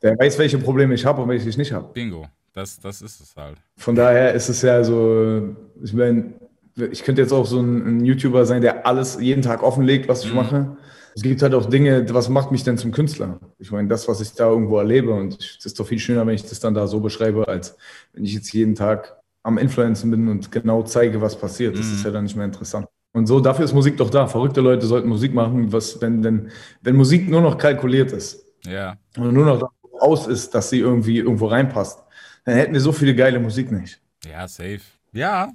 [0.00, 1.92] der weiß, welche Probleme ich habe und welche ich nicht habe.
[1.92, 2.28] Bingo.
[2.52, 3.58] Das, das ist es halt.
[3.76, 6.32] Von daher ist es ja so, ich meine,
[6.76, 10.24] ich könnte jetzt auch so ein, ein YouTuber sein, der alles jeden Tag offenlegt, was
[10.24, 10.76] ich mache.
[11.16, 13.40] Es gibt halt auch Dinge, was macht mich denn zum Künstler?
[13.58, 16.34] Ich meine, das, was ich da irgendwo erlebe und es ist doch viel schöner, wenn
[16.34, 17.74] ich das dann da so beschreibe, als
[18.12, 21.78] wenn ich jetzt jeden Tag am Influencen bin und genau zeige, was passiert.
[21.78, 22.86] Das ist ja dann nicht mehr interessant.
[23.14, 24.26] Und so, dafür ist Musik doch da.
[24.26, 26.50] Verrückte Leute sollten Musik machen, was, wenn, wenn,
[26.82, 28.96] wenn Musik nur noch kalkuliert ist Ja.
[29.16, 32.02] und nur noch aus ist, dass sie irgendwie irgendwo reinpasst,
[32.44, 34.02] dann hätten wir so viele geile Musik nicht.
[34.30, 34.80] Ja, safe.
[35.16, 35.50] Ja,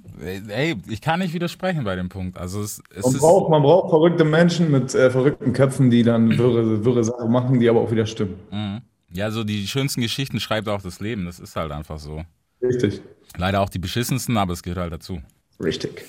[0.48, 2.36] ey, ich kann nicht widersprechen bei dem Punkt.
[2.36, 3.20] Also es, es Man ist.
[3.20, 7.60] braucht, man braucht verrückte Menschen mit äh, verrückten Köpfen, die dann wirre, wirre Sachen machen,
[7.60, 8.34] die aber auch wieder stimmen.
[8.50, 8.80] Mhm.
[9.12, 11.26] Ja, so die schönsten Geschichten schreibt auch das Leben.
[11.26, 12.24] Das ist halt einfach so.
[12.60, 13.02] Richtig.
[13.36, 15.20] Leider auch die beschissensten, aber es gehört halt dazu.
[15.62, 16.02] Richtig.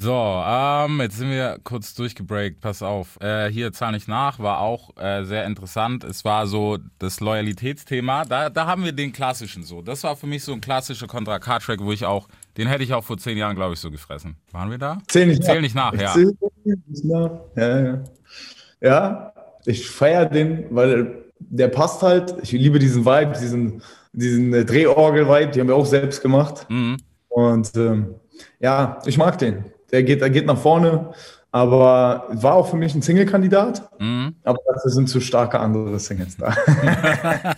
[0.00, 2.60] So, ähm, jetzt sind wir kurz durchgebreakt.
[2.60, 3.18] Pass auf.
[3.20, 6.04] Äh, hier zahl nicht nach, war auch äh, sehr interessant.
[6.04, 8.24] Es war so das Loyalitätsthema.
[8.24, 9.82] Da, da haben wir den klassischen so.
[9.82, 12.92] Das war für mich so ein klassischer Contra K-Track, wo ich auch, den hätte ich
[12.92, 14.36] auch vor zehn Jahren, glaube ich, so gefressen.
[14.52, 14.98] Waren wir da?
[15.06, 15.62] Zähl nicht Zähl nach.
[15.62, 16.12] nicht nach, Ich ja.
[16.12, 16.36] zähl
[16.86, 17.30] nicht nach.
[17.56, 17.98] Ja, ja.
[18.80, 19.32] ja,
[19.64, 22.34] ich feiere den, weil der passt halt.
[22.42, 23.80] Ich liebe diesen Vibe, diesen,
[24.12, 26.66] diesen Drehorgel-Vibe, die haben wir auch selbst gemacht.
[26.68, 26.96] Mhm.
[27.28, 28.16] Und ähm,
[28.58, 29.64] ja, ich mag den.
[29.92, 31.12] Der geht, der geht nach vorne,
[31.52, 33.88] aber war auch für mich ein Single-Kandidat.
[34.00, 34.34] Mhm.
[34.42, 36.54] Aber dafür sind zu starke andere Singles da.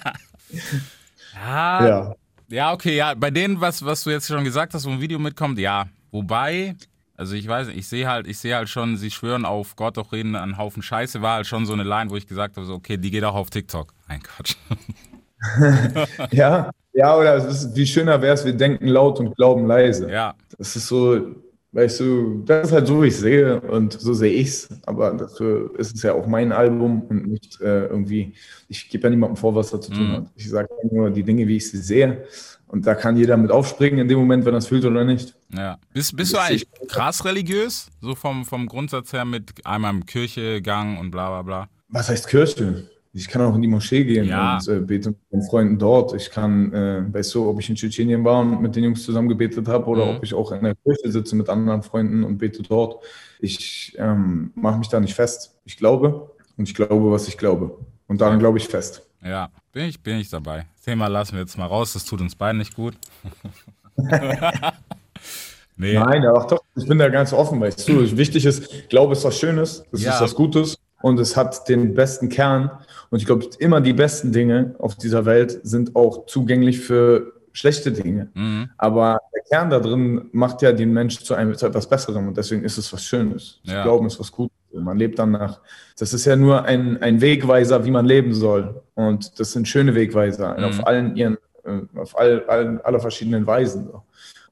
[1.41, 2.15] Ja, ja.
[2.51, 5.19] Ja, okay, ja, bei denen, was, was du jetzt schon gesagt hast, wo ein Video
[5.19, 5.87] mitkommt, ja.
[6.11, 6.75] Wobei,
[7.17, 9.97] also ich weiß nicht, ich sehe halt, ich sehe halt schon, sie schwören auf Gott
[9.97, 12.67] doch reden, einen Haufen Scheiße, war halt schon so eine Line, wo ich gesagt habe,
[12.67, 13.95] so, okay, die geht auch auf TikTok.
[14.09, 14.57] Mein Gott.
[16.33, 20.11] Ja, ja, oder es ist, wie schöner wäre es, wir denken laut und glauben leise.
[20.11, 21.19] Ja, Das ist so,
[21.73, 24.69] weißt du, das ist halt so, wie ich sehe und so sehe ich es.
[24.87, 28.35] Aber dafür ist es ja auch mein Album und nicht äh, irgendwie,
[28.69, 30.13] ich gebe ja niemandem vor, was er zu tun Mhm.
[30.17, 30.27] hat.
[30.37, 32.25] Ich sage nur die Dinge, wie ich sie sehe.
[32.67, 35.35] Und da kann jeder mit aufspringen in dem Moment, wenn er es fühlt oder nicht.
[35.53, 35.77] ja.
[35.93, 37.89] Bist, bist du eigentlich krass religiös?
[38.01, 41.69] So vom, vom Grundsatz her mit einmal im Kirchegang und bla bla bla.
[41.89, 42.89] Was heißt Kirche?
[43.13, 44.59] Ich kann auch in die Moschee gehen Ja.
[44.59, 46.15] und äh, bete mit meinen Freunden dort.
[46.15, 49.29] Ich kann, äh, weißt du, ob ich in Tschetschenien war und mit den Jungs zusammen
[49.29, 50.17] gebetet habe oder Mhm.
[50.17, 53.03] ob ich auch in der Kirche sitze mit anderen Freunden und bete dort.
[53.41, 55.57] Ich ähm, mache mich da nicht fest.
[55.65, 57.77] Ich glaube und ich glaube, was ich glaube.
[58.07, 59.03] Und daran glaube ich fest.
[59.25, 60.67] Ja, bin ich, bin ich dabei.
[60.77, 62.95] Das Thema lassen wir jetzt mal raus, das tut uns beiden nicht gut.
[65.77, 65.95] nee.
[65.95, 68.17] Nein, aber doch, ich bin da ganz offen, weißt du.
[68.17, 70.15] Wichtig ist, Glaube ist was Schönes, es Ja.
[70.15, 72.71] ist was Gutes und es hat den besten Kern.
[73.11, 77.91] Und ich glaube, immer die besten Dinge auf dieser Welt sind auch zugänglich für schlechte
[77.91, 78.29] Dinge.
[78.35, 78.71] Mhm.
[78.79, 82.37] Aber der Kern da drin macht ja den Menschen zu einem zu etwas Besserem und
[82.37, 83.59] deswegen ist es was Schönes.
[83.65, 83.83] Ja.
[83.83, 84.55] Glauben ist was Gutes.
[84.73, 85.61] Man lebt danach.
[85.99, 88.81] Das ist ja nur ein, ein Wegweiser, wie man leben soll.
[88.95, 90.65] Und das sind schöne Wegweiser Mhm.
[90.65, 93.89] auf allen ihren, äh, auf all, all, alle verschiedenen Weisen.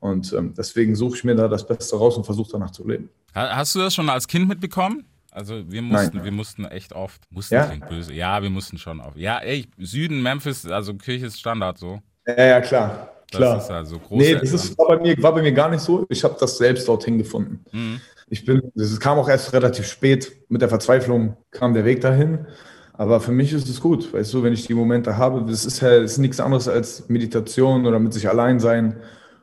[0.01, 3.11] Und ähm, deswegen suche ich mir da das Beste raus und versuche danach zu leben.
[3.35, 5.05] Ha- Hast du das schon als Kind mitbekommen?
[5.31, 7.67] Also wir mussten, wir mussten echt oft, mussten Ja?
[7.67, 8.13] klingt böse.
[8.13, 9.17] Ja, wir mussten schon oft.
[9.17, 12.01] Ja, ey, Süden, Memphis, also Kirche ist Standard so.
[12.27, 13.11] Ja, ja, klar.
[13.31, 13.59] Das klar.
[13.59, 14.19] ist also groß.
[14.23, 16.07] Nee, das ist, war, bei mir, war bei mir gar nicht so.
[16.09, 17.63] Ich habe das selbst dorthin gefunden.
[17.73, 18.01] Mhm.
[18.31, 20.33] Ich bin, es kam auch erst relativ spät.
[20.49, 22.47] Mit der Verzweiflung kam der Weg dahin.
[22.95, 25.81] Aber für mich ist es gut, weißt du, wenn ich die Momente habe, das ist
[25.81, 28.97] ja ist nichts anderes als Meditation oder mit sich allein sein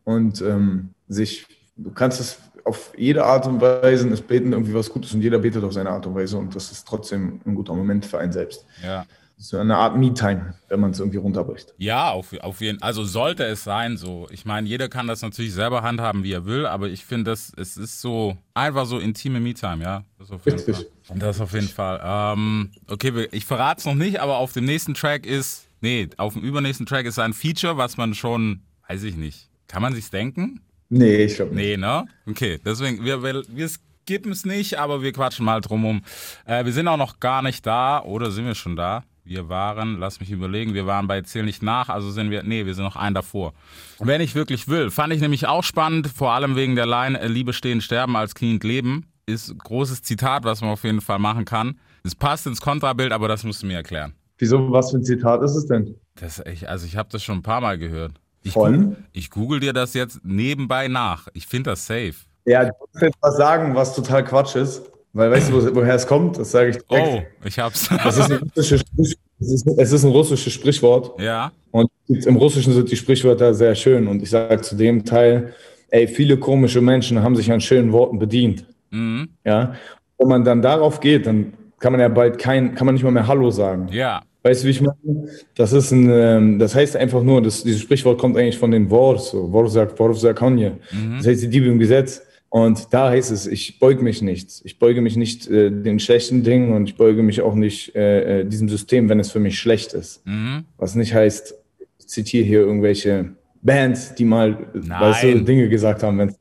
[0.04, 1.46] und ähm, sich,
[1.78, 5.38] du kannst es auf jede Art und Weise, es beten irgendwie was Gutes und jeder
[5.38, 8.32] betet auf seine Art und Weise und das ist trotzdem ein guter Moment für einen
[8.32, 8.66] selbst.
[8.84, 9.06] Ja.
[9.38, 11.74] So eine Art Me-Time, wenn man es irgendwie runterbricht.
[11.78, 14.28] Ja, auf, auf jeden Also sollte es sein so.
[14.32, 17.52] Ich meine, jeder kann das natürlich selber handhaben, wie er will, aber ich finde, es
[17.52, 20.04] ist so einfach so intime Me-Time, ja.
[20.18, 20.78] Das auf jeden Richtig.
[20.78, 20.86] Fall.
[21.10, 22.02] Und das auf jeden Fall.
[22.04, 26.34] Ähm, okay, ich verrate es noch nicht, aber auf dem nächsten Track ist, nee, auf
[26.34, 29.50] dem übernächsten Track ist ein Feature, was man schon, weiß ich nicht.
[29.68, 30.62] Kann man sich's denken?
[30.90, 31.66] Nee, ich glaube nicht.
[31.66, 32.06] Nee, ne?
[32.28, 36.04] Okay, deswegen, wir, wir, wir skippen es nicht, aber wir quatschen mal drumrum.
[36.46, 39.04] Äh, wir sind auch noch gar nicht da, oder sind wir schon da?
[39.24, 42.68] Wir waren, lass mich überlegen, wir waren bei Zähl nicht nach, also sind wir, nee,
[42.68, 43.54] wir sind noch ein davor.
[43.98, 47.28] Wenn ich wirklich will, fand ich nämlich auch spannend, vor allem wegen der Line, äh,
[47.28, 51.18] Liebe stehen, sterben als Kind leben, ist ein großes Zitat, was man auf jeden Fall
[51.18, 51.80] machen kann.
[52.04, 54.14] Es passt ins Kontrabild, aber das musst du mir erklären.
[54.38, 55.96] Wieso, was für ein Zitat ist es denn?
[56.16, 58.12] Das, ich, also ich habe das schon ein paar Mal gehört.
[58.46, 58.96] Ich, Von?
[59.12, 61.28] ich google dir das jetzt nebenbei nach.
[61.34, 62.14] Ich finde das safe.
[62.46, 64.84] Ja, du musst jetzt was sagen, was total Quatsch ist.
[65.14, 66.38] Weil weißt du, wo, woher es kommt?
[66.38, 67.08] Das sage ich direkt.
[67.42, 67.90] Oh, ich hab's.
[68.04, 71.20] Das ist ein russisches Sprich- es ist, es ist ein russisches Sprichwort.
[71.20, 71.52] ja.
[71.72, 74.08] Und im Russischen sind die Sprichwörter sehr schön.
[74.08, 75.54] Und ich sage zu dem Teil,
[75.90, 78.66] ey, viele komische Menschen haben sich an schönen Worten bedient.
[78.92, 79.30] Mhm.
[79.44, 79.74] Ja.
[80.18, 83.12] Wenn man dann darauf geht, dann kann man ja bald kein, kann man nicht mal
[83.12, 83.90] mehr Hallo sagen.
[83.92, 84.22] Ja.
[84.46, 85.28] Weißt du, wie ich meine?
[85.56, 88.92] Das ist ein, ähm, das heißt einfach nur, das, dieses Sprichwort kommt eigentlich von den
[88.92, 90.78] Wors, so, Worsak, Worsakonje.
[91.18, 92.22] Das heißt die Diebe im Gesetz.
[92.50, 94.62] Und da heißt es, ich beuge mich nicht.
[94.64, 98.42] Ich beuge mich nicht äh, den schlechten Dingen und ich beuge mich auch nicht äh,
[98.42, 100.24] äh, diesem System, wenn es für mich schlecht ist.
[100.28, 100.66] Mhm.
[100.78, 101.56] Was nicht heißt,
[101.98, 103.32] ich zitiere hier irgendwelche
[103.64, 105.42] Bands, die mal weißt du.
[105.42, 106.38] Dinge gesagt haben, wenn es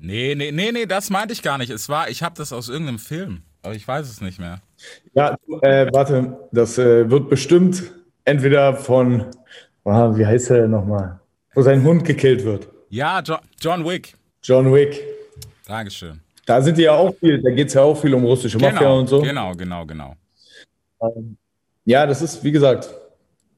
[0.00, 1.70] Nee, nee, nee, nee, das meinte ich gar nicht.
[1.70, 4.60] Es war, ich habe das aus irgendeinem Film, aber ich weiß es nicht mehr.
[5.14, 7.82] Ja, äh, warte, das äh, wird bestimmt
[8.24, 9.26] entweder von,
[9.84, 11.18] ah, wie heißt er denn nochmal?
[11.54, 12.68] Wo sein Hund gekillt wird.
[12.90, 14.14] Ja, jo John Wick.
[14.42, 15.02] John Wick.
[15.66, 16.20] Dankeschön.
[16.46, 18.78] Da sind die ja auch viel, da geht es ja auch viel um russische Mafia
[18.78, 19.22] Genau, und so.
[19.22, 20.14] genau, genau, genau.
[21.86, 22.90] Ja, das ist, wie gesagt,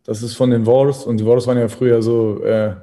[0.05, 2.75] das ist von den Wars und die Wars waren ja früher so äh,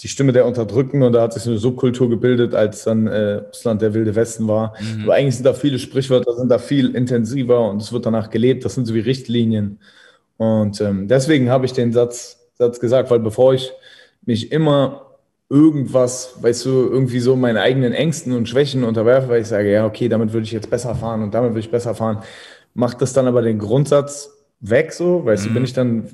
[0.00, 3.34] die Stimme der Unterdrückten und da hat sich so eine Subkultur gebildet, als dann äh,
[3.34, 4.74] Russland der wilde Westen war.
[4.80, 5.04] Mhm.
[5.04, 8.64] Aber eigentlich sind da viele Sprichwörter, sind da viel intensiver und es wird danach gelebt.
[8.64, 9.78] Das sind so wie Richtlinien.
[10.36, 13.72] Und ähm, deswegen habe ich den Satz, Satz gesagt, weil bevor ich
[14.26, 15.04] mich immer
[15.48, 19.86] irgendwas, weißt du, irgendwie so meinen eigenen Ängsten und Schwächen unterwerfe, weil ich sage, ja,
[19.86, 22.18] okay, damit würde ich jetzt besser fahren und damit würde ich besser fahren,
[22.72, 24.30] macht das dann aber den Grundsatz
[24.60, 26.08] weg, so, weißt du, bin ich dann,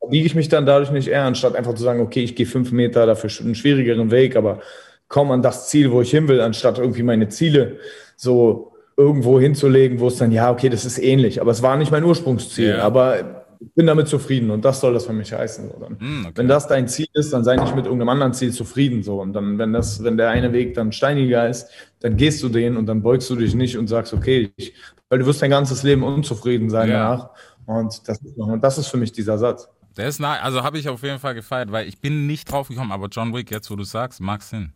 [0.00, 2.72] verbiege ich mich dann dadurch nicht eher, anstatt einfach zu sagen, okay, ich gehe fünf
[2.72, 4.60] Meter dafür einen schwierigeren Weg, aber
[5.08, 7.76] komme an das Ziel, wo ich hin will, anstatt irgendwie meine Ziele
[8.16, 11.90] so irgendwo hinzulegen, wo es dann, ja, okay, das ist ähnlich, aber es war nicht
[11.90, 12.82] mein Ursprungsziel, Ja.
[12.82, 15.68] aber ich bin damit zufrieden und das soll das für mich heißen.
[15.68, 15.86] So.
[15.86, 16.32] Hm, okay.
[16.34, 19.02] Wenn das dein Ziel ist, dann sei nicht mit irgendeinem anderen Ziel zufrieden.
[19.02, 19.20] So.
[19.20, 21.68] Und dann, wenn das, wenn der eine Weg dann steiniger ist,
[22.00, 24.72] dann gehst du den und dann beugst du dich nicht und sagst, okay, ich,
[25.10, 26.94] weil du wirst dein ganzes Leben unzufrieden sein Ja.
[26.96, 27.30] danach.
[27.66, 29.68] Und das, ist, und das ist für mich dieser Satz.
[30.00, 32.68] Der ist nah, also habe ich auf jeden Fall gefeiert, weil ich bin nicht drauf
[32.68, 34.72] gekommen, aber John Wick, jetzt wo du sagst, macht Sinn.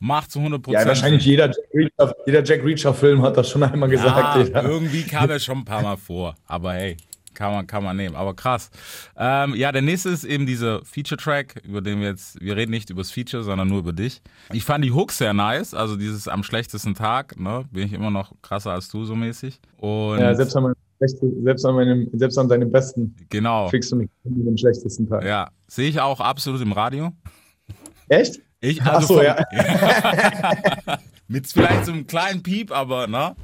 [0.00, 0.86] Macht zu 100% Ja, Prozent.
[0.88, 4.48] wahrscheinlich jeder Jack Reacher, jeder Jack Reacher-Film hat das schon einmal gesagt.
[4.48, 6.34] Ja, Ja, irgendwie kam er schon ein paar Mal vor.
[6.46, 6.96] Aber hey,
[7.34, 8.16] kann man, kann man nehmen.
[8.16, 8.70] Aber krass.
[9.16, 12.90] Ähm, ja, der nächste ist eben dieser Feature-Track, über den wir jetzt, wir reden nicht
[12.90, 14.20] über das Feature, sondern nur über dich.
[14.52, 18.10] Ich fand die Hook sehr nice, also dieses am schlechtesten Tag, ne, bin ich immer
[18.10, 19.60] noch krasser als du so mäßig.
[19.76, 23.68] Und ja selbst, an meinem, schlechte- selbst, an meinem, selbst an deinem besten genau.
[23.68, 25.24] kriegst du mich mit dem schlechtesten Tag.
[25.24, 27.10] Ja, sehe ich auch absolut im Radio.
[28.08, 28.40] Echt?
[28.60, 29.36] Ich, Ach also so, vom- ja.
[31.28, 33.34] Mit vielleicht so einem kleinen Piep, aber ne?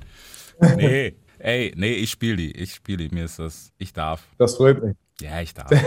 [0.77, 1.15] Nee.
[1.39, 2.51] Ey, nee, ich spiele die.
[2.51, 3.15] Ich spiele die.
[3.15, 3.71] Mir ist das.
[3.79, 4.27] Ich darf.
[4.39, 4.97] Das freut mich.
[5.21, 5.71] Ja, ich darf.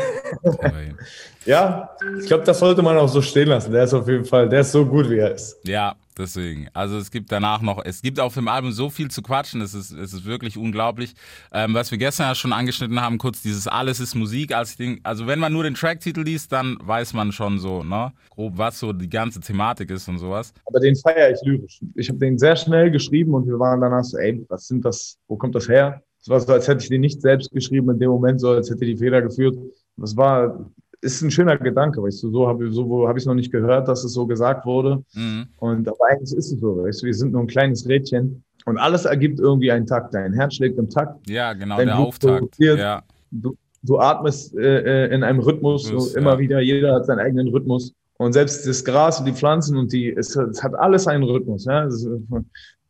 [1.46, 1.90] Ja,
[2.20, 3.72] ich glaube, das sollte man auch so stehen lassen.
[3.72, 5.58] Der ist auf jeden Fall, der ist so gut, wie er ist.
[5.64, 6.68] ja, deswegen.
[6.74, 9.74] Also es gibt danach noch, es gibt auf dem Album so viel zu quatschen, es
[9.74, 11.16] ist, es ist wirklich unglaublich.
[11.52, 15.00] Ähm, was wir gestern ja schon angeschnitten haben, kurz dieses Alles ist Musik, als den,
[15.04, 18.80] also wenn man nur den Tracktitel liest, dann weiß man schon so, ne, grob, was
[18.80, 20.54] so die ganze Thematik ist und sowas.
[20.66, 21.80] Aber den feiere ich lyrisch.
[21.96, 25.18] Ich habe den sehr schnell geschrieben und wir waren danach so, ey, was sind das,
[25.28, 26.04] wo kommt das her?
[26.22, 28.70] Es war so, als hätte ich den nicht selbst geschrieben in dem Moment, so als
[28.70, 29.58] hätte die Feder geführt.
[29.96, 30.70] Das war,
[31.02, 33.52] ist ein schöner Gedanke, weißt du, so habe ich so, hab ich es noch nicht
[33.52, 35.04] gehört, dass es so gesagt wurde.
[35.14, 35.48] Mhm.
[35.58, 38.78] Und aber eigentlich ist es so, weißt du, wir sind nur ein kleines Rädchen und
[38.78, 40.14] alles ergibt irgendwie einen Takt.
[40.14, 42.56] Dein Herz schlägt im Takt, Ja, genau, Dein der Blut Auftakt.
[42.60, 46.40] Ja, du, du atmest äh, äh, in einem Rhythmus, so Rhythmus, immer ja.
[46.40, 47.94] wieder, jeder hat seinen eigenen Rhythmus.
[48.18, 51.64] Und selbst das Gras und die Pflanzen und die, es, es hat alles einen Rhythmus.
[51.66, 51.86] Ja?
[51.86, 52.06] Es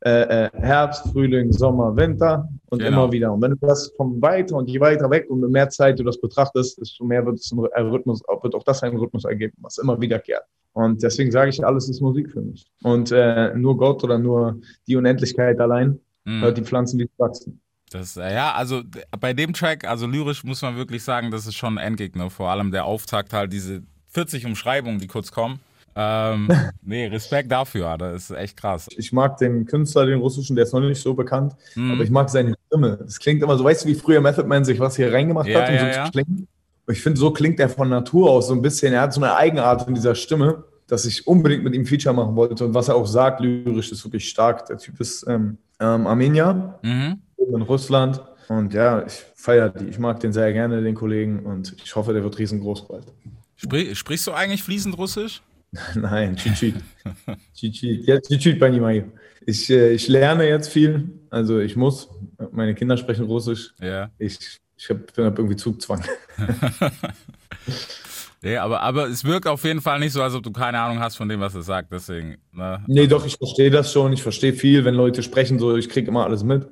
[0.01, 3.03] äh, äh, Herbst, Frühling, Sommer, Winter und Genau.
[3.05, 3.33] immer wieder.
[3.33, 6.03] Und wenn du das von weiter und je weiter weg und je mehr Zeit du
[6.03, 9.77] das betrachtest, desto mehr wird es ein Rhythmus, wird auch das ein Rhythmus ergeben, was
[9.77, 10.43] immer wiederkehrt.
[10.73, 12.65] Und deswegen sage ich, alles ist Musik für mich.
[12.83, 16.41] Und äh, nur Gott oder nur die Unendlichkeit allein Mhm.
[16.41, 17.61] hört die Pflanzen, sie wachsen.
[17.91, 18.81] Das, ja, also
[19.19, 22.29] bei dem Track, also lyrisch muss man wirklich sagen, das ist schon ein Endgegner.
[22.29, 25.59] Vor allem der Auftakt halt, diese 40 Umschreibungen, die kurz kommen.
[26.01, 26.47] Ähm,
[26.81, 27.97] nee, Respekt dafür.
[27.97, 28.87] Das ist echt krass.
[28.95, 31.91] Ich mag den Künstler, den russischen, der ist noch nicht so bekannt, Mhm.
[31.91, 32.99] aber ich mag seine Stimme.
[33.05, 35.61] Es klingt immer so, weißt du, wie früher Method Man sich was hier reingemacht Ja,
[35.61, 35.81] hat, um ja,
[36.11, 36.23] so ja.
[36.25, 38.93] Und ich finde, so klingt er von Natur aus so ein bisschen.
[38.93, 42.35] Er hat so eine Eigenart in dieser Stimme, dass ich unbedingt mit ihm Feature machen
[42.35, 42.65] wollte.
[42.65, 44.65] Und was er auch sagt, lyrisch, ist wirklich stark.
[44.67, 47.21] Der Typ ist ähm, ähm, Armenier Mhm.
[47.37, 48.21] in Russland.
[48.47, 49.85] Und ja, ich feiere die.
[49.85, 51.45] Ich mag den sehr gerne, den Kollegen.
[51.45, 53.03] Und ich hoffe, der wird riesengroß bald.
[53.55, 55.43] Sprich, sprichst du eigentlich fließend Russisch?
[55.95, 56.75] Nein, Chichit.
[57.53, 58.07] Chichit.
[58.07, 59.03] Ja, Chichit Banimayo.
[59.45, 61.09] Ich, äh, ich lerne jetzt viel.
[61.29, 62.09] Also ich muss.
[62.51, 63.73] Meine Kinder sprechen Russisch.
[63.79, 64.09] Ja.
[64.17, 66.03] Ich, ich hab, hab irgendwie Zugzwang.
[68.41, 70.99] Nee, aber, aber es wirkt auf jeden Fall nicht so, als ob du keine Ahnung
[70.99, 71.91] hast von dem, was er sagt.
[71.91, 72.37] Deswegen.
[72.53, 72.81] Ne?
[72.87, 74.13] Nee, doch, ich verstehe das schon.
[74.13, 76.67] Ich verstehe viel, wenn Leute sprechen, so ich kriege immer alles mit.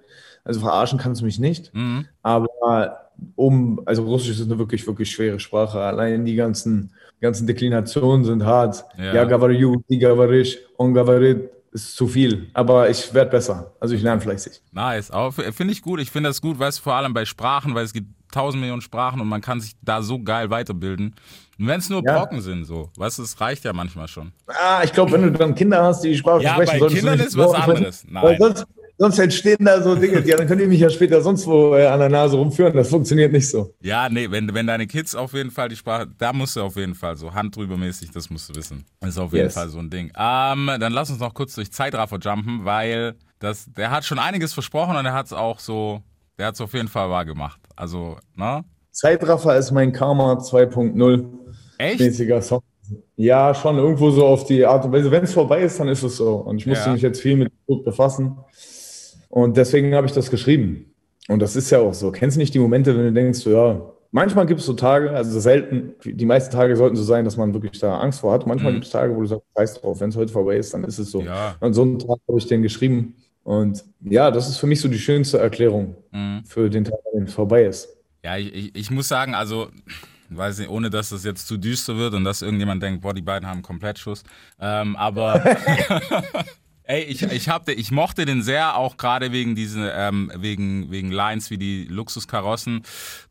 [0.45, 1.73] Also verarschen kannst du mich nicht.
[1.73, 2.07] Mhm.
[2.21, 5.79] Aber um, also Russisch ist eine wirklich, wirklich schwere Sprache.
[5.79, 6.91] Allein die ganzen,
[7.21, 8.85] ganzen Deklinationen sind hart.
[8.97, 13.73] Ja, ja Gavarisch, Ongavarit ist zu viel, aber ich werde besser.
[13.79, 14.61] Also ich lerne fleißig.
[14.71, 15.11] Nice,
[15.51, 15.99] finde ich gut.
[15.99, 19.21] Ich finde das gut, weißt vor allem bei Sprachen, weil es gibt tausend Millionen Sprachen
[19.21, 21.15] und man kann sich da so geil weiterbilden.
[21.57, 22.19] Wenn es nur ja.
[22.19, 22.91] Brocken sind, so.
[22.97, 24.31] Weißt du, es reicht ja manchmal schon.
[24.47, 27.19] Ah, ich glaube, wenn du dann Kinder hast, die die Sprache ja, sprechen, bei Kindern
[27.19, 28.05] ist was anderes.
[28.07, 28.23] Nein.
[28.23, 31.45] Weil sonst, sonst entstehen da so Dinge, ja, dann könnt ihr mich ja später sonst
[31.47, 32.73] wo äh, an der Nase rumführen.
[32.75, 33.73] Das funktioniert nicht so.
[33.81, 36.75] Ja, nee, wenn, wenn deine Kids auf jeden Fall die Sprache, da musst du auf
[36.75, 38.85] jeden Fall so Hand drüber mäßig, das musst du wissen.
[38.99, 39.53] Das ist auf jeden Yes.
[39.53, 40.11] Fall so ein Ding.
[40.17, 44.53] Ähm, dann lass uns noch kurz durch Zeitraffer jumpen, weil das, der hat schon einiges
[44.53, 46.01] versprochen und er hat es auch so,
[46.39, 47.59] der hat es auf jeden Fall wahr gemacht.
[47.75, 48.63] Also, ne?
[48.91, 51.25] Zeitraffer ist mein Karma 2.0
[51.77, 51.99] Echt?
[51.99, 52.61] mäßiger Song.
[53.15, 55.11] Ja, schon irgendwo so auf die Art und Weise.
[55.11, 56.35] Wenn es vorbei ist, dann ist es so.
[56.37, 56.93] Und ich musste Ja.
[56.93, 58.37] mich jetzt viel mit Druck befassen.
[59.29, 60.93] Und deswegen habe ich das geschrieben.
[61.27, 62.11] Und das ist ja auch so.
[62.11, 65.11] Kennst du nicht die Momente, wenn du denkst, so, ja, manchmal gibt es so Tage,
[65.11, 68.47] also selten, die meisten Tage sollten so sein, dass man wirklich da Angst vor hat.
[68.47, 68.75] Manchmal Mhm.
[68.77, 70.97] gibt es Tage, wo du sagst, scheiß drauf, wenn es heute vorbei ist, dann ist
[70.99, 71.21] es so.
[71.21, 71.55] Ja.
[71.59, 73.15] Und so einen Tag habe ich den geschrieben.
[73.43, 76.43] Und ja, das ist für mich so die schönste Erklärung Mhm.
[76.45, 77.89] für den Tag, wenn es vorbei ist.
[78.23, 79.67] Ja, ich, ich, ich muss sagen, also,
[80.29, 83.21] weiß nicht, ohne dass das jetzt zu düster wird und dass irgendjemand denkt, boah, die
[83.21, 84.23] beiden haben Komplettschuss.
[84.59, 85.41] Ähm, aber
[86.87, 91.11] ey, ich, ich, hab, ich mochte den sehr, auch gerade wegen diesen, ähm, wegen, wegen
[91.11, 92.81] Lines wie die Luxuskarossen.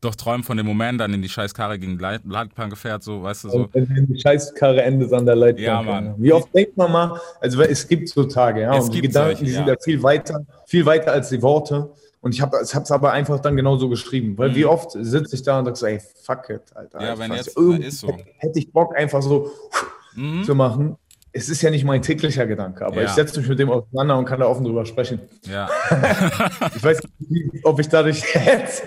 [0.00, 3.44] Doch träumen von dem Moment, dann in die scheiß Karre gegen Leitplanke fährt, so, weißt
[3.44, 3.68] du, so.
[3.72, 5.62] Wenn die Scheißkarre endet an der Leitplanke.
[5.64, 6.14] Ja, Mann.
[6.18, 9.14] Wie oft denkt man mal, also es gibt so Tage, ja, Es und die gibt
[9.14, 9.72] Gedanken, solche, die sind ja.
[9.74, 11.90] ja viel weiter, viel weiter als die Worte.
[12.20, 14.36] Und ich habe es aber einfach dann genauso geschrieben.
[14.36, 16.98] Weil wie oft sitze ich da und sage so, ey, fuck it, Alter.
[16.98, 17.04] Mhm.
[17.04, 18.08] Ja, wenn jetzt- ist so.
[18.08, 19.52] Hätte, hätte ich Bock, einfach so
[20.16, 20.42] Mhm.
[20.44, 20.96] zu machen.
[21.36, 23.08] Es ist ja nicht mein täglicher Gedanke, aber Ja.
[23.08, 25.20] ich setze mich mit dem auseinander und kann da offen drüber sprechen.
[25.46, 25.68] Ja.
[26.76, 28.82] Ich weiß nicht, ob ich dadurch jetzt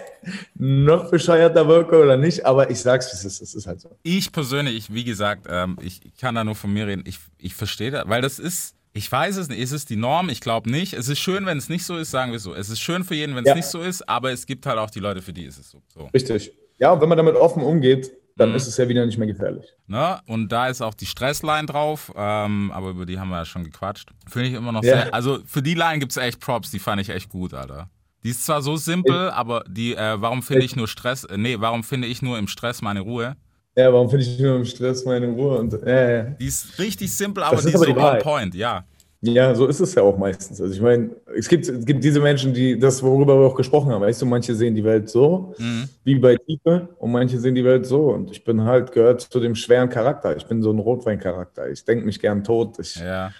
[0.56, 3.41] noch bescheuerter wirke oder nicht, aber ich sag's, es ist.
[3.41, 3.95] Es ist halt so.
[4.04, 7.04] Ich persönlich, ich, wie gesagt, ähm, ich kann da nur von mir reden.
[7.06, 10.30] Ich, ich verstehe das, weil das ist, ich weiß es nicht, ist es die Norm?
[10.30, 10.93] Ich glaube nicht.
[10.93, 12.54] Es ist schön, wenn es nicht so ist, sagen wir so.
[12.54, 13.56] Es ist schön für jeden, wenn es Ja.
[13.56, 15.82] nicht so ist, aber es gibt halt auch die Leute, für die ist es so.
[15.93, 16.10] so.
[16.14, 16.52] Richtig.
[16.80, 18.55] Ja, und wenn man damit offen umgeht, dann Mhm.
[18.55, 19.65] ist es ja wieder nicht mehr gefährlich.
[19.87, 20.19] Ne?
[20.25, 23.63] Und da ist auch die Stressline drauf, ähm, aber über die haben wir ja schon
[23.63, 24.09] gequatscht.
[24.27, 25.03] Finde ich immer noch Ja.
[25.03, 27.89] sehr, also für die Line gibt es echt Props, die fand ich echt gut, Alter.
[28.23, 31.55] Die ist zwar so simpel, aber die, äh, warum finde ich nur Stress, äh, nee,
[31.59, 33.35] warum finde ich nur im Stress meine Ruhe?
[33.77, 35.57] Ja, warum finde ich nur im Stress meine Ruhe?
[35.57, 36.23] Und, ja.
[36.23, 38.23] Die ist richtig simpel, aber die ist aber so die on Wahrheit.
[38.23, 38.83] point, ja.
[39.22, 40.61] Ja, so ist es ja auch meistens.
[40.61, 43.91] Also ich meine, es gibt, es gibt diese Menschen, die das, worüber wir auch gesprochen
[43.91, 45.89] haben, weißt du, manche sehen die Welt so, Mhm.
[46.05, 48.11] wie bei Tiefe, und manche sehen die Welt so.
[48.13, 50.38] Und ich bin halt, gehört zu dem schweren Charakter.
[50.38, 51.70] Ich bin so ein Rotweincharakter.
[51.70, 52.80] Ich denke mich gern tot.
[52.80, 53.32] Ich, Ja.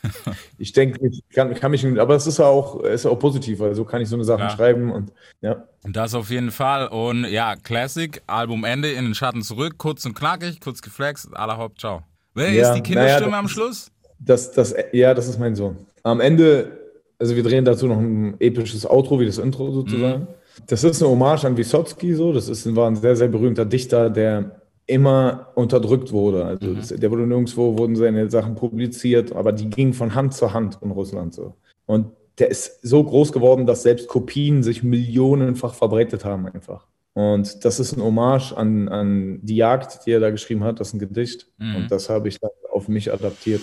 [0.58, 3.74] ich denke, ich kann, kann mich, aber es ist ja auch, ist auch positiv, weil
[3.74, 4.50] so kann ich so eine Sache Ja.
[4.50, 5.64] schreiben und ja.
[5.84, 6.88] Das auf jeden Fall.
[6.88, 11.80] Und ja, Classic, Albumende, in den Schatten zurück, kurz und knackig, kurz geflext, aller Haupt,
[11.80, 12.02] ciao.
[12.34, 13.90] Wer Ja, ist die Kinderstimme naja, am Schluss?
[14.18, 15.76] Das, das, ja, das ist mein Sohn.
[16.02, 16.78] Am Ende,
[17.18, 20.26] also wir drehen dazu noch ein episches Outro, wie das Intro sozusagen.
[20.66, 22.32] Das ist eine Hommage an Wysotsky, so.
[22.32, 26.44] Das ist, war ein sehr, sehr berühmter Dichter, der immer unterdrückt wurde.
[26.44, 30.52] Also das, der wurde nirgendwo, wurden seine Sachen publiziert, aber die gingen von Hand zu
[30.52, 31.54] Hand in Russland so.
[31.86, 32.06] Und
[32.38, 36.86] der ist so groß geworden, dass selbst Kopien sich millionenfach verbreitet haben einfach.
[37.12, 40.78] Und das ist ein Hommage an, an die Jagd, die er da geschrieben hat.
[40.78, 41.48] Das ist ein Gedicht.
[41.58, 43.62] Und das habe ich dann auf mich adaptiert.